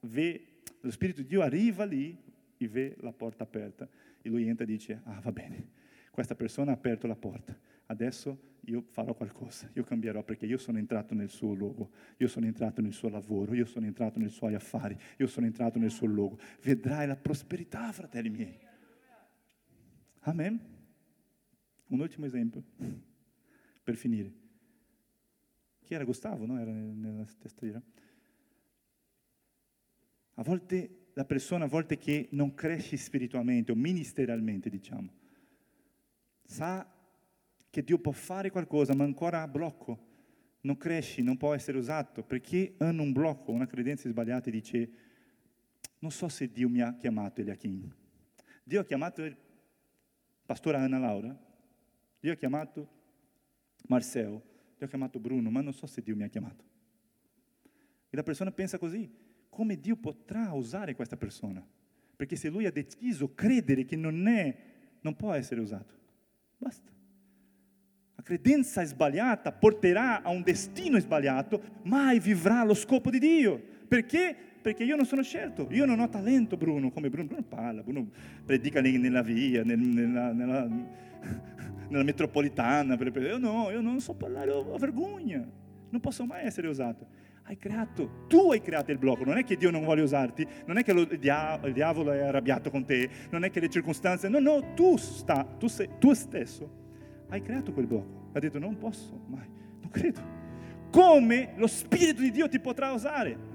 [0.00, 2.16] ve, lo Spirito di Dio arriva lì
[2.56, 3.88] e vede la porta aperta.
[4.20, 5.68] E lui entra e dice, ah va bene,
[6.14, 10.78] questa persona ha aperto la porta, adesso io farò qualcosa, io cambierò perché io sono
[10.78, 14.54] entrato nel suo luogo, io sono entrato nel suo lavoro, io sono entrato nei suoi
[14.54, 16.38] affari, io sono entrato nel suo luogo.
[16.62, 18.56] Vedrai la prosperità, fratelli miei.
[20.20, 20.60] Amen.
[21.88, 22.62] Un ultimo esempio,
[23.82, 24.32] per finire.
[25.82, 26.60] Chi era Gustavo, no?
[26.60, 27.82] Era nella testa
[30.34, 35.22] A volte la persona, a volte che non cresce spiritualmente o ministerialmente, diciamo,
[36.44, 36.88] sa
[37.70, 40.12] che Dio può fare qualcosa, ma ancora ha blocco,
[40.60, 44.90] non cresci, non può essere usato, perché hanno un blocco, una credenza sbagliata dice,
[45.98, 47.92] non so se Dio mi ha chiamato Eliachim.
[48.62, 49.36] Dio ha chiamato il
[50.46, 51.36] pastore Anna Laura,
[52.20, 52.88] Dio ha chiamato
[53.88, 54.40] Marcel,
[54.76, 56.64] Dio ha chiamato Bruno, ma non so se Dio mi ha chiamato.
[58.08, 59.10] E la persona pensa così,
[59.48, 61.66] come Dio potrà usare questa persona?
[62.16, 64.56] Perché se lui ha deciso credere che non è,
[65.00, 65.94] non può essere usato.
[66.56, 66.90] Basta.
[68.16, 73.60] La credenza sbagliata porterà a un destino sbagliato, mai vivrà lo scopo di Dio.
[73.86, 74.34] Perché?
[74.62, 78.08] Perché io non sono scelto, io non ho talento, Bruno, come Bruno, Bruno parla, Bruno
[78.46, 80.66] predica nella via, nel, nella, nella,
[81.88, 85.46] nella, metropolitana, io no, io non so parlare, ho vergogna,
[85.90, 87.06] non posso mai essere usato.
[87.46, 90.78] Hai creato, tu hai creato il blocco, non è che Dio non vuole usarti, non
[90.78, 94.38] è che lo, il, diavolo è arrabbiato con te, non è che le circostanze, no,
[94.38, 96.82] no, tu, sta, tu, sei, tu stesso
[97.28, 98.30] hai creato quel blocco.
[98.32, 99.48] Ha detto non posso mai,
[99.80, 100.20] non credo.
[100.90, 103.52] Come lo Spirito di Dio ti potrà usare?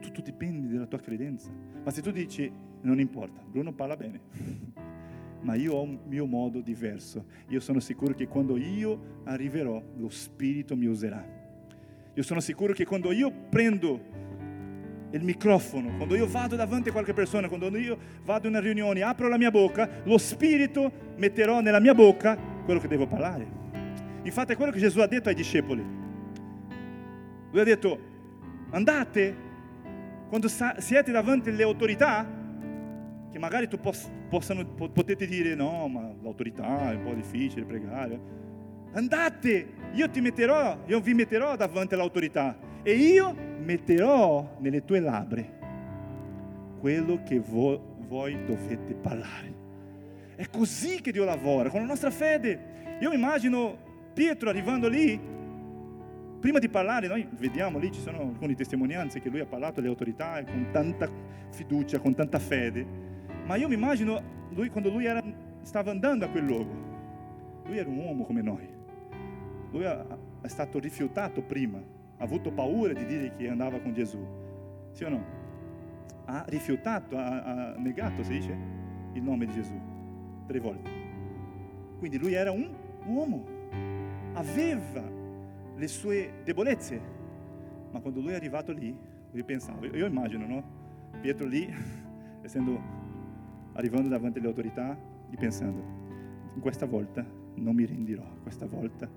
[0.00, 1.50] Tutto dipende dalla tua credenza.
[1.84, 2.50] Ma se tu dici
[2.82, 4.20] non importa, Bruno parla bene,
[5.42, 7.24] ma io ho un mio modo diverso.
[7.48, 11.24] Io sono sicuro che quando io arriverò, lo Spirito mi userà.
[12.14, 14.00] Io sono sicuro che quando io prendo
[15.12, 19.02] il microfono, quando io vado davanti a qualche persona, quando io vado in una riunione,
[19.02, 23.58] apro la mia bocca, lo Spirito metterò nella mia bocca quello che devo parlare.
[24.22, 25.82] Infatti è quello che Gesù ha detto ai discepoli.
[27.50, 27.98] Lui ha detto,
[28.70, 29.34] andate,
[30.28, 32.39] quando siete davanti alle autorità,
[33.30, 38.38] che magari tu poss- possano, potete dire, no, ma l'autorità è un po' difficile pregare.
[38.92, 45.44] Andate, io ti metterò, io vi metterò davanti all'autorità e io metterò nelle tue labbra
[46.80, 49.58] quello che vo- voi dovete parlare.
[50.34, 52.98] È così che Dio lavora, con la nostra fede.
[53.00, 55.20] Io immagino Pietro arrivando lì,
[56.40, 59.88] prima di parlare, noi vediamo lì, ci sono alcune testimonianze che lui ha parlato alle
[59.88, 61.08] autorità con tanta
[61.50, 63.08] fiducia, con tanta fede.
[63.50, 65.20] Ma io mi immagino lui quando lui era,
[65.62, 66.72] stava andando a quel luogo.
[67.64, 68.68] Lui era un uomo come noi.
[69.72, 74.24] Lui è stato rifiutato prima, ha avuto paura di dire che andava con Gesù.
[74.92, 75.24] Sì o no?
[76.26, 78.56] Ha rifiutato, ha, ha negato, si dice,
[79.14, 79.80] il nome di Gesù.
[80.46, 80.90] Tre volte.
[81.98, 82.72] Quindi lui era un
[83.04, 83.44] uomo,
[84.34, 85.02] aveva
[85.74, 87.00] le sue debolezze,
[87.90, 88.96] ma quando lui è arrivato lì,
[89.32, 90.62] lui pensava, io immagino, no?
[91.20, 91.68] Pietro lì,
[92.42, 92.99] essendo,
[93.80, 94.96] arrivando davanti alle autorità,
[95.30, 95.82] e pensando,
[96.60, 97.24] questa volta
[97.54, 99.08] non mi renderò, questa volta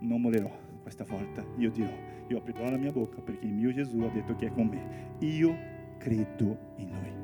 [0.00, 1.92] non mollerò, questa volta io dirò,
[2.28, 5.16] io aprirò la mia bocca perché il mio Gesù ha detto che è con me,
[5.18, 5.54] io
[5.98, 7.20] credo in lui.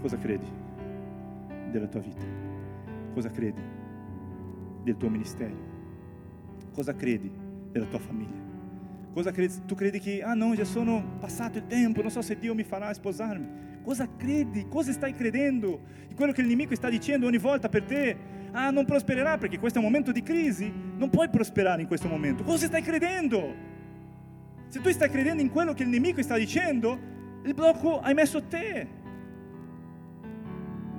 [0.00, 0.46] Cosa credi
[1.70, 2.24] della tua vita?
[3.12, 3.62] Cosa credi
[4.82, 5.70] del tuo ministero?
[6.72, 7.41] Cosa credi
[7.72, 8.40] della tua famiglia?
[9.12, 9.54] Cosa credi?
[9.66, 12.62] Tu credi che, ah no, già sono passato il tempo, non so se Dio mi
[12.62, 13.80] farà sposarmi.
[13.82, 14.66] Cosa credi?
[14.68, 15.80] Cosa stai credendo?
[16.08, 18.16] In quello che il nemico sta dicendo ogni volta per te?
[18.52, 20.72] Ah, non prospererà perché questo è un momento di crisi.
[20.96, 22.44] Non puoi prosperare in questo momento.
[22.44, 23.54] Cosa stai credendo?
[24.68, 26.98] Se tu stai credendo in quello che il nemico sta dicendo,
[27.44, 29.00] il blocco hai messo te.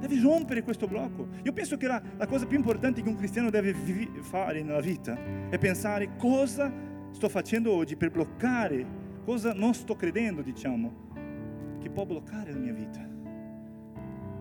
[0.03, 1.29] Devi rompere questo blocco.
[1.43, 4.81] Io penso che la, la cosa più importante che un cristiano deve vi- fare nella
[4.81, 5.17] vita
[5.49, 6.69] è pensare cosa
[7.11, 8.85] sto facendo oggi per bloccare,
[9.23, 12.99] cosa non sto credendo, diciamo, che può bloccare la mia vita.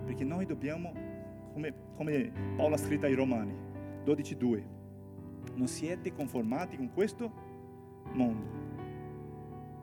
[0.05, 0.93] Perché noi dobbiamo,
[1.53, 3.55] come, come Paolo ha scritto ai Romani,
[4.05, 4.63] 12.2,
[5.55, 7.33] non siete conformati con questo
[8.15, 8.51] mondo.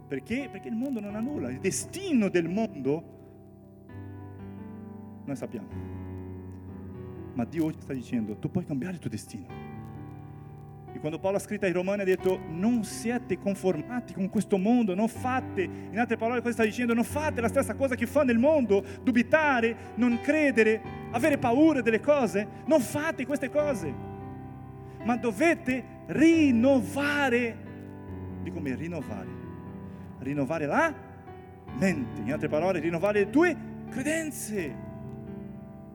[0.10, 0.50] Perché?
[0.52, 3.19] Perché il mondo non ha nulla, il destino del mondo
[5.30, 5.68] noi sappiamo.
[7.34, 9.78] Ma Dio oggi sta dicendo, tu puoi cambiare il tuo destino.
[10.92, 14.96] E quando Paolo ha scritto ai Romani ha detto, non siete conformati con questo mondo,
[14.96, 18.24] non fate, in altre parole cosa sta dicendo, non fate la stessa cosa che fa
[18.24, 23.94] nel mondo, dubitare, non credere, avere paura delle cose, non fate queste cose,
[25.04, 27.56] ma dovete rinnovare,
[28.42, 29.30] dico me, rinnovare,
[30.20, 30.94] rinnovare la
[31.78, 33.56] mente, in altre parole, rinnovare le tue
[33.92, 34.88] credenze.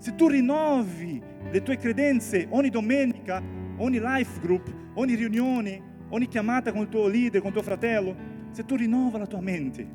[0.04, 1.18] Se tu rinnovi
[1.50, 3.42] le tue credenze ogni domenica,
[3.78, 8.14] ogni life group, ogni riunione, ogni chiamata con il tuo leader, con il tuo fratello,
[8.50, 9.88] se tu rinnova la tua mente,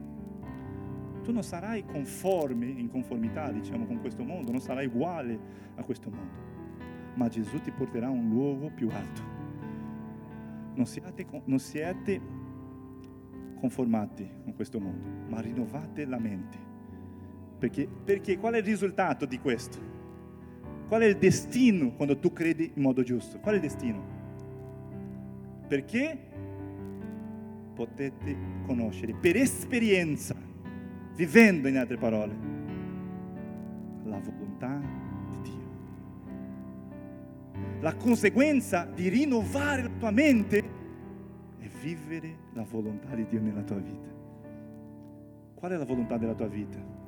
[1.22, 5.40] tu non sarai conforme, in conformità diciamo con questo mondo, non sarai uguale
[5.76, 9.22] a questo mondo, ma Gesù ti porterà a un luogo più alto.
[10.74, 12.20] Non siate, non siate
[13.60, 16.58] conformati con questo mondo, ma rinnovate la mente.
[17.60, 19.98] Perché, perché qual è il risultato di questo?
[20.90, 23.38] Qual è il destino quando tu credi in modo giusto?
[23.38, 24.04] Qual è il destino?
[25.68, 26.18] Perché
[27.76, 28.36] potete
[28.66, 30.36] conoscere per esperienza,
[31.16, 32.36] vivendo in altre parole,
[34.06, 34.82] la volontà
[35.30, 35.68] di Dio.
[37.82, 40.58] La conseguenza di rinnovare la tua mente
[41.60, 44.10] è vivere la volontà di Dio nella tua vita.
[45.54, 46.99] Qual è la volontà della tua vita?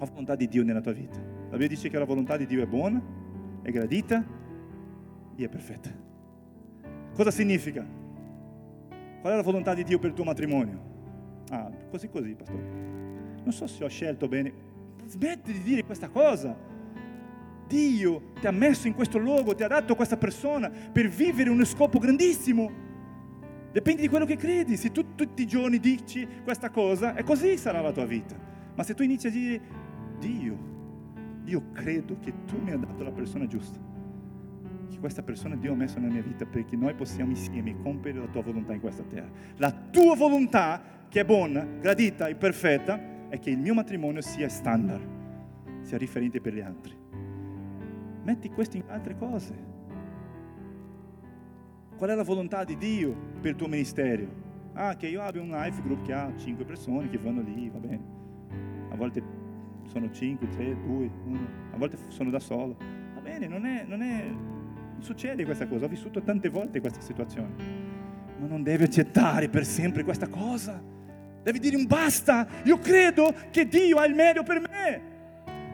[0.00, 2.62] La volontà di Dio nella tua vita la Bibbia dice che la volontà di Dio
[2.62, 3.02] è buona,
[3.62, 4.24] è gradita
[5.34, 5.90] e è perfetta.
[7.12, 7.84] Cosa significa?
[9.20, 10.80] Qual è la volontà di Dio per il tuo matrimonio?
[11.50, 12.62] Ah, così così, pastore.
[13.42, 14.52] Non so se ho scelto bene.
[15.06, 16.56] Smetti di dire questa cosa.
[17.66, 21.64] Dio ti ha messo in questo luogo, ti ha dato questa persona per vivere uno
[21.64, 22.70] scopo grandissimo.
[23.72, 24.76] Dipende di quello che credi.
[24.76, 28.36] Se tu tutti i giorni dici questa cosa, e così sarà la tua vita.
[28.76, 29.60] Ma se tu inizi a dire,
[30.20, 30.56] Dio,
[31.44, 33.78] io credo che tu mi hai dato la persona giusta.
[34.88, 38.26] Che questa persona Dio ha messo nella mia vita perché noi possiamo insieme compiere la
[38.26, 39.28] tua volontà in questa terra.
[39.56, 44.48] La tua volontà, che è buona, gradita e perfetta, è che il mio matrimonio sia
[44.48, 45.02] standard,
[45.80, 46.94] sia riferente per gli altri.
[48.22, 49.68] Metti questo in altre cose.
[51.96, 54.26] Qual è la volontà di Dio per il tuo ministero?
[54.74, 57.78] Ah, che io abbia un life group che ha cinque persone che vanno lì, va
[57.78, 58.18] bene.
[58.90, 59.39] A volte
[59.90, 61.38] sono 5, 3, 2, 1,
[61.72, 62.76] a volte sono da solo.
[63.14, 64.24] Va bene, non è, non è,
[65.00, 67.88] succede questa cosa, ho vissuto tante volte questa situazione.
[68.38, 70.80] Ma non devi accettare per sempre questa cosa.
[71.42, 75.09] Devi dire un basta, io credo che Dio ha il meglio per me.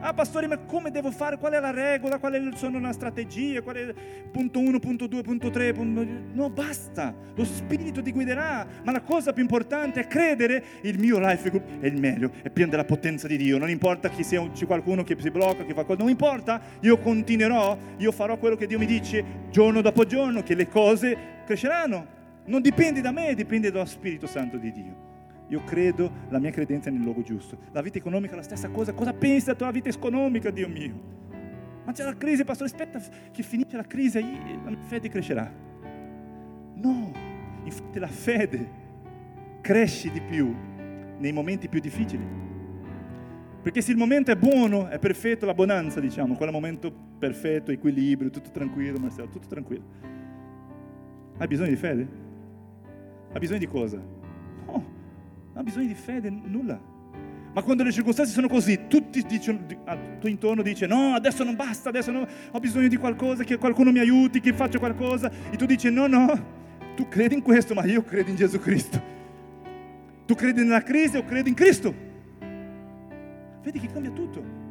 [0.01, 1.39] Ah, pastore, ma come devo fare?
[1.39, 2.19] Qual è la regola?
[2.19, 3.63] Qual è la strategia?
[3.63, 3.95] Qual è
[4.31, 5.73] punto 1, punto 2, punto 3?
[5.73, 6.07] Punto...
[6.33, 7.15] No, basta.
[7.35, 8.67] Lo Spirito ti guiderà.
[8.85, 12.51] Ma la cosa più importante è credere il mio life group è il meglio, è
[12.51, 13.57] pieno della potenza di Dio.
[13.57, 16.61] Non importa chi sia c'è qualcuno che si blocca, che fa qualcosa, non importa.
[16.81, 21.17] Io continuerò, io farò quello che Dio mi dice giorno dopo giorno, che le cose
[21.47, 22.15] cresceranno.
[22.45, 25.06] Non dipende da me, dipende dallo Spirito Santo di Dio.
[25.49, 27.57] Io credo la mia credenza nel luogo giusto.
[27.73, 28.93] La vita economica è la stessa cosa.
[28.93, 31.15] Cosa pensi della tua vita economica, Dio mio?
[31.85, 35.53] Ma c'è la crisi, pastore, aspetta che finisce la crisi, e la mia fede crescerà.
[36.75, 37.13] No,
[37.63, 38.85] infatti la fede
[39.61, 40.53] cresce di più
[41.19, 42.25] nei momenti più difficili.
[43.63, 48.31] Perché se il momento è buono, è perfetto, la bonanza, diciamo, quel momento perfetto, equilibrio,
[48.31, 49.85] tutto tranquillo, Marcello, tutto tranquillo.
[51.39, 52.09] Hai bisogno di fede?
[53.33, 54.01] Hai bisogno di cosa?
[54.67, 54.85] No,
[55.57, 56.79] non hai bisogno di fede, nulla.
[57.55, 61.57] Ma quando le circostanze sono così, tutti dicono, al tuo intorno dice no, adesso non
[61.57, 65.33] basta, adesso no, ho bisogno di qualcosa, che qualcuno mi aiuti, che faccia qualcosa.
[65.51, 66.31] E tu dici no, no,
[66.95, 69.03] tu credi in questo, ma io credo in Gesù Cristo.
[70.27, 71.95] Tu credi nella crisi o credi in Cristo?
[73.63, 74.66] Vedi che cambia tutto.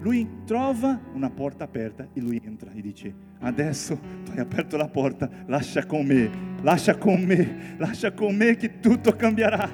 [0.00, 4.88] Lui trova una porta aperta e lui entra e dice, adesso tu hai aperto la
[4.88, 6.30] porta, lascia con me,
[6.62, 9.68] lascia con me, lascia con me che tutto cambierà.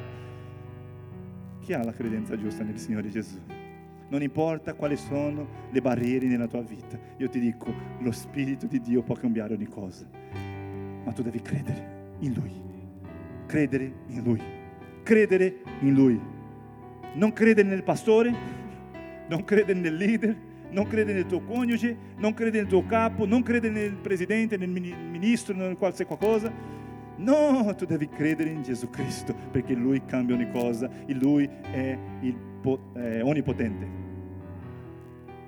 [1.61, 3.39] Chi ha la credenza giusta nel Signore Gesù?
[4.09, 8.81] Non importa quali sono le barriere nella tua vita, io ti dico, lo Spirito di
[8.81, 10.09] Dio può cambiare ogni cosa,
[11.05, 12.53] ma tu devi credere in Lui,
[13.47, 14.41] credere in Lui,
[15.05, 16.21] credere in Lui.
[17.15, 18.35] Non credere nel pastore,
[19.29, 20.37] non credere nel leader,
[20.71, 24.69] non credere nel tuo coniuge, non credere nel tuo capo, non credere nel presidente, nel
[24.69, 26.75] ministro, nel qualsiasi cosa
[27.19, 31.99] No, tu devi credere in Gesù Cristo perché Lui cambia ogni cosa e Lui è,
[32.21, 32.37] il,
[32.93, 33.89] è onnipotente.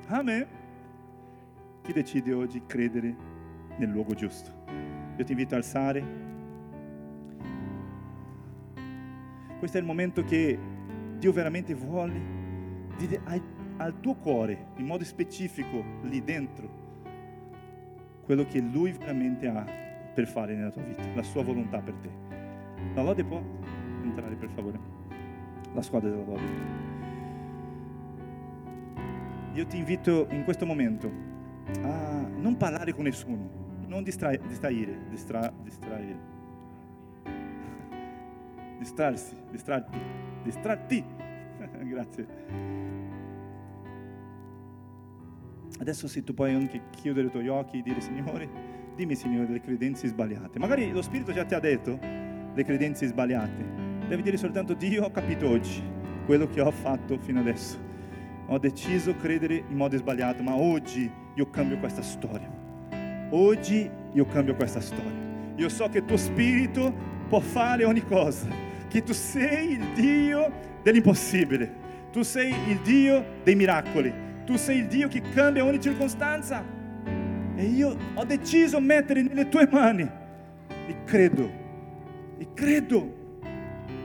[0.07, 0.47] Amen.
[1.83, 3.15] Chi decide oggi credere
[3.77, 4.51] nel luogo giusto?
[5.19, 6.27] Io ti invito a alzare.
[9.59, 10.59] Questo è il momento che
[11.19, 12.37] Dio veramente vuole
[12.97, 13.21] dire
[13.79, 16.87] al, tuo cuore, in modo specifico, lì dentro,
[18.25, 19.65] quello che Lui veramente ha
[20.15, 22.11] per fare nella tua vita, la sua volontà per te.
[22.95, 23.43] La lode può
[24.03, 24.79] entrare per favore,
[25.73, 26.87] la squadra della lode.
[29.55, 31.11] Io ti invito in questo momento
[31.83, 33.49] a non parlare con nessuno,
[33.87, 36.17] non distraire, distraire, distra, distraire,
[38.79, 39.99] distrarsi, distrarti,
[40.43, 41.05] distratti.
[41.83, 43.18] Grazie.
[45.79, 48.49] Adesso se tu puoi anche chiudere i tuoi occhi e dire Signore,
[48.97, 50.59] dimmi Signore le credenze sbagliate.
[50.59, 51.99] Magari lo Spirito già ti ha detto
[52.53, 53.65] le credenze sbagliate.
[54.09, 55.83] Devi dire soltanto Dio ho capito oggi
[56.27, 57.79] quello che ho fatto fino adesso.
[58.47, 62.51] Ho deciso credere in modo sbagliato, ma oggi io cambio questa storia.
[63.31, 65.27] Oggi io cambio questa storia.
[65.57, 66.93] Io so che tuo spirito
[67.29, 68.49] può fare ogni cosa,
[68.89, 70.51] che tu sei il Dio
[70.83, 71.87] dell'impossibile.
[72.11, 74.13] Tu sei il Dio dei miracoli.
[74.49, 76.65] Tu sei il Dio che cambia ogni circostanza.
[77.55, 80.11] E io ho deciso di mettere nelle tue mani.
[80.87, 81.51] E credo,
[82.39, 83.41] e credo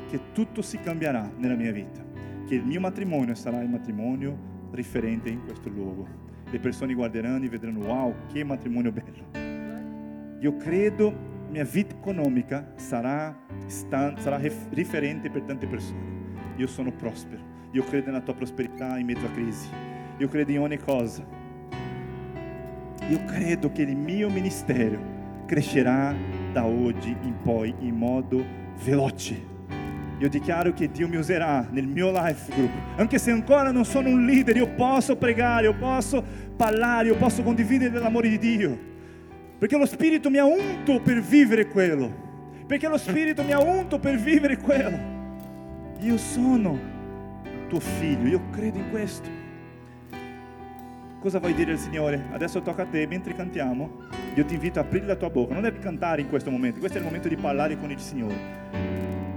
[0.09, 2.03] che tutto si cambierà nella mia vita.
[2.45, 6.05] Che il mio matrimonio sarà il matrimonio riferente in questo luogo.
[6.49, 10.39] Le persone guarderanno e vedranno, wow, che matrimonio bello.
[10.41, 13.33] Io credo mia vita economica sarà,
[13.67, 14.41] sta, sarà
[14.71, 16.01] riferente per tante persone.
[16.57, 17.41] Io sono prospero.
[17.71, 19.92] Io credo nella tua prosperità in mezzo alla crisi.
[20.23, 21.41] Io credo in ogni cosa
[23.09, 24.97] io credo che il mio ministero
[25.45, 26.15] crescerà
[26.53, 28.43] da oggi in poi in modo
[28.81, 29.51] veloce.
[30.19, 34.07] Io dichiaro che Dio mi userà nel mio life group, anche se ancora non sono
[34.07, 36.23] un leader, io posso pregare, io posso
[36.55, 38.79] parlare, io posso condividere l'amore di Dio,
[39.57, 42.09] perché lo Spirito mi ha unto per vivere quello,
[42.65, 45.11] perché lo Spirito mi ha unto per vivere quello.
[45.99, 46.79] Io sono
[47.67, 49.42] tuo figlio, io credo in questo.
[51.23, 52.25] Cosa vuoi dire al Signore?
[52.33, 53.89] Adesso tocca a te, mentre cantiamo,
[54.35, 55.53] io ti invito a aprire la tua bocca.
[55.53, 58.35] Non devi cantare in questo momento, questo è il momento di parlare con il Signore.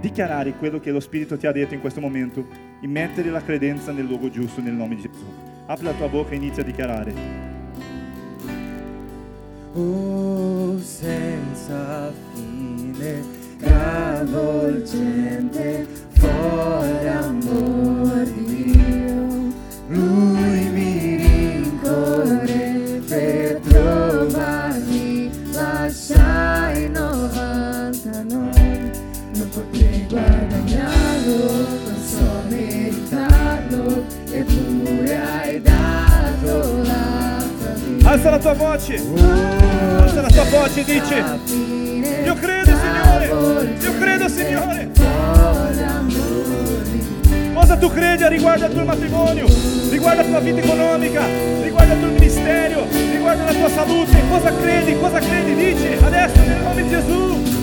[0.01, 2.45] Dichiarare quello che lo Spirito ti ha detto in questo momento
[2.81, 5.23] e mettere la credenza nel luogo giusto nel nome di Gesù.
[5.65, 7.13] Apri la tua bocca e inizia a dichiarare.
[9.71, 13.23] Oh, senza fine,
[13.59, 19.26] travolgente, fuori amor di Dio,
[38.47, 38.95] tua voce,
[39.99, 41.15] alza la tua voce dice,
[42.23, 44.89] io credo Signore, io credo Signore.
[47.53, 49.47] Cosa tu credi riguardo al tuo matrimonio,
[49.89, 51.21] riguardo alla tua vita economica,
[51.61, 54.17] riguardo al tuo ministero, riguardo alla tua salute?
[54.29, 54.97] Cosa credi?
[54.97, 55.55] Cosa credi?
[55.55, 57.56] Dici adesso nel nome di Gesù.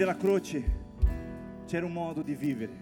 [0.00, 0.64] Della croce
[1.66, 2.72] c'era un modo di vivere.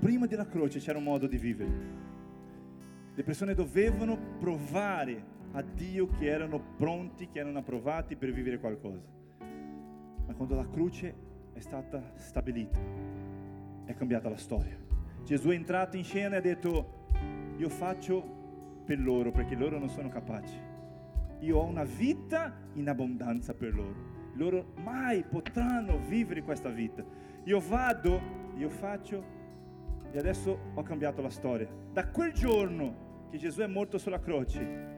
[0.00, 1.70] Prima della croce c'era un modo di vivere.
[3.14, 9.04] Le persone dovevano provare a Dio che erano pronti, che erano approvati per vivere qualcosa.
[10.26, 11.14] Ma quando la croce
[11.52, 12.80] è stata stabilita,
[13.84, 14.78] è cambiata la storia.
[15.22, 17.08] Gesù è entrato in scena e ha detto,
[17.58, 20.58] io faccio per loro perché loro non sono capaci.
[21.40, 24.15] Io ho una vita in abbondanza per loro.
[24.36, 27.04] Loro mai potranno vivere questa vita.
[27.44, 28.20] Io vado,
[28.56, 29.24] io faccio
[30.10, 31.68] e adesso ho cambiato la storia.
[31.92, 34.94] Da quel giorno che Gesù è morto sulla croce,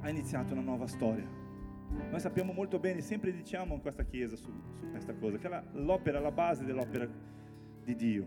[0.00, 1.26] ha iniziato una nuova storia.
[2.10, 5.64] Noi sappiamo molto bene, sempre diciamo in questa chiesa su, su questa cosa, che la-
[5.72, 7.08] l'opera la base dell'opera
[7.82, 8.24] di Dio.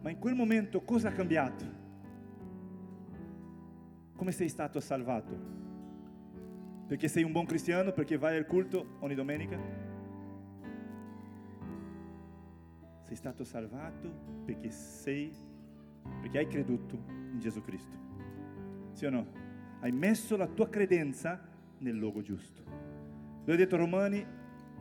[0.00, 1.64] Ma in quel momento cosa ha cambiato?
[4.14, 5.64] Come sei stato salvato?
[6.86, 7.90] Perché sei un buon cristiano?
[7.90, 9.58] Perché vai al culto ogni domenica?
[13.02, 14.08] Sei stato salvato
[14.44, 15.32] perché sei,
[16.20, 16.96] perché hai creduto
[17.32, 17.96] in Gesù Cristo.
[18.92, 19.26] Sì o no?
[19.80, 21.40] Hai messo la tua credenza
[21.78, 22.62] nel luogo giusto.
[23.44, 24.24] Lui ha detto Romani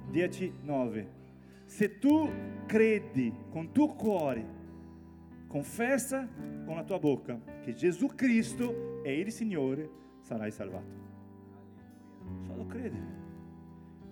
[0.09, 1.23] 10, 9.
[1.65, 2.29] Se tu
[2.67, 4.45] credi con tuo cuore,
[5.47, 6.27] confessa
[6.65, 9.89] con la tua bocca che Gesù Cristo è il Signore,
[10.19, 11.04] sarai salvato.
[12.45, 13.23] Solo crede.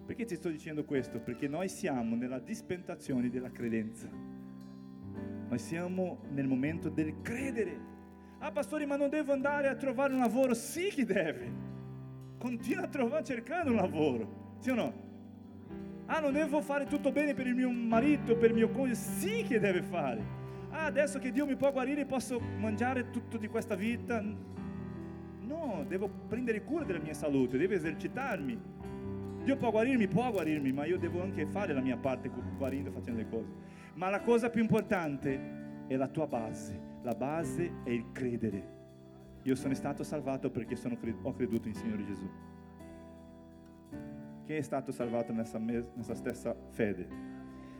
[0.05, 1.20] Perché ti sto dicendo questo?
[1.20, 4.09] Perché noi siamo nella dispensazione della credenza.
[5.47, 7.91] Noi siamo nel momento del credere.
[8.39, 10.53] Ah, pastore, ma non devo andare a trovare un lavoro?
[10.53, 11.51] Sì che deve.
[12.38, 14.55] Continua a trovare, cercando un lavoro.
[14.59, 14.93] Sì o no?
[16.07, 18.95] Ah, non devo fare tutto bene per il mio marito, per il mio coniuge?
[18.95, 20.22] Sì che deve fare.
[20.72, 24.22] Ah, adesso che Dio mi può guarire posso mangiare tutto di questa vita?
[25.45, 28.59] No, devo prendere cura della mia salute, devo esercitarmi.
[29.43, 32.91] Dio può guarirmi, può guarirmi, ma io devo anche fare la mia parte gu- guarendo
[32.91, 33.51] facendo le cose.
[33.95, 36.79] Ma la cosa più importante è la tua base.
[37.01, 38.71] La base è il credere.
[39.43, 42.30] Io sono stato salvato perché sono ho creduto in Signore Gesù.
[44.45, 47.07] Chi è stato salvato nessa, mes- stessa fede?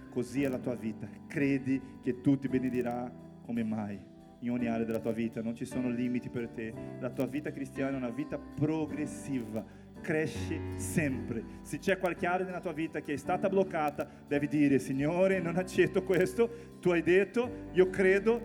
[0.09, 1.07] Così è la tua vita.
[1.27, 3.09] Credi che tu ti benedirà
[3.45, 4.11] come mai
[4.43, 5.41] in ogni area della tua vita.
[5.41, 6.73] Non ci sono limiti per te.
[6.99, 9.65] La tua vita cristiana è una vita progressiva.
[10.01, 11.43] Cresce sempre.
[11.61, 15.55] Se c'è qualche area nella tua vita che è stata bloccata, devi dire: Signore, non
[15.55, 16.77] accetto questo.
[16.79, 18.41] Tu hai detto, io credo,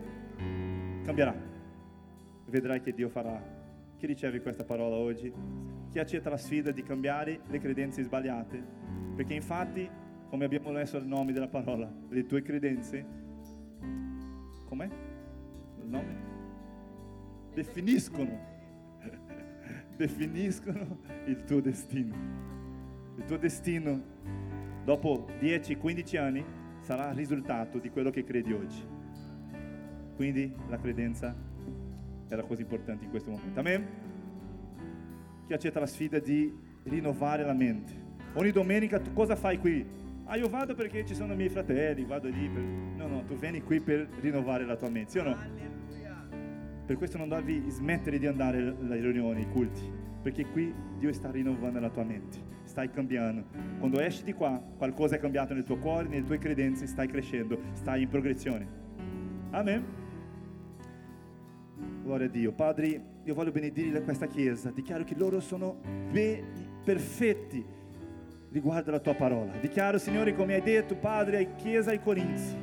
[1.03, 1.35] cambierà.
[2.47, 3.57] Vedrai che Dio farà.
[3.97, 5.33] Chi riceve questa parola oggi?
[5.91, 8.63] Chi accetta la sfida di cambiare le credenze sbagliate?
[9.17, 9.91] Perché infatti,
[10.29, 13.05] come abbiamo messo il nome della parola, le tue credenze,
[14.67, 15.08] com'è?
[15.89, 16.27] Nome?
[17.55, 18.39] Definiscono,
[19.97, 22.15] definiscono il tuo destino.
[23.17, 24.01] Il tuo destino,
[24.85, 26.45] dopo 10-15 anni,
[26.81, 28.83] sarà il risultato di quello che credi oggi.
[30.15, 31.35] Quindi la credenza
[32.29, 33.59] è la cosa importante in questo momento.
[33.59, 33.87] Amen?
[35.47, 36.53] Chi accetta la sfida di
[36.85, 37.93] rinnovare la mente.
[38.35, 39.87] Ogni domenica tu cosa fai qui?
[40.25, 42.63] Ah, io vado perché ci sono i miei fratelli, vado lì per...
[42.63, 45.37] No, no, tu vieni qui per rinnovare la tua mente, sì o no?
[46.89, 49.83] Per questo non devi smettere di andare alle riunioni, ai culti,
[50.23, 53.45] perché qui Dio sta rinnovando la tua mente, stai cambiando.
[53.79, 57.61] Quando esci di qua, qualcosa è cambiato nel tuo cuore, nelle tue credenze, stai crescendo,
[57.75, 58.67] stai in progressione.
[59.51, 59.85] Amen.
[62.05, 62.53] Gloria a Dio.
[62.53, 64.71] Padre, io voglio benedire questa chiesa.
[64.71, 66.43] Dichiaro che loro sono be-
[66.83, 67.63] perfetti
[68.51, 69.53] riguardo alla tua parola.
[69.61, 72.57] Dichiaro, Signore, come hai detto, Padre, ai chiesa ai Corinzi,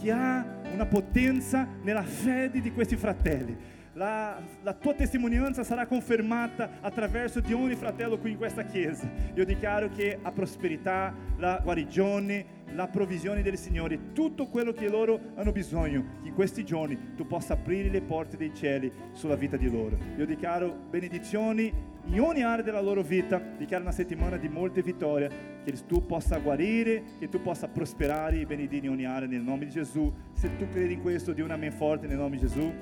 [0.00, 3.56] che ha una potenza nella fede di questi fratelli.
[3.94, 9.08] la, la, tua testimonianza sarà confermata attraverso di ogni fratello qui in questa chiesa.
[9.34, 15.18] Io dichiaro che la prosperità, la guarigione, la provvisione del Signore, tutto quello che loro
[15.36, 19.56] hanno bisogno, che in questi giorni tu possa aprire le porte dei cieli sulla vita
[19.56, 19.96] di loro.
[20.18, 21.72] Io dichiaro benedizioni
[22.06, 25.28] in ogni area della loro vita, dichiaro una settimana di molte vittorie,
[25.64, 29.64] che tu possa guarire, che tu possa prosperare e benedire in ogni area nel nome
[29.64, 30.12] di Gesù.
[30.32, 32.72] Se tu credi in questo, di un amen forte nel nome di Gesù.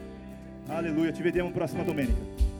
[0.66, 2.53] Alleluia, ci vediamo prossima domenica.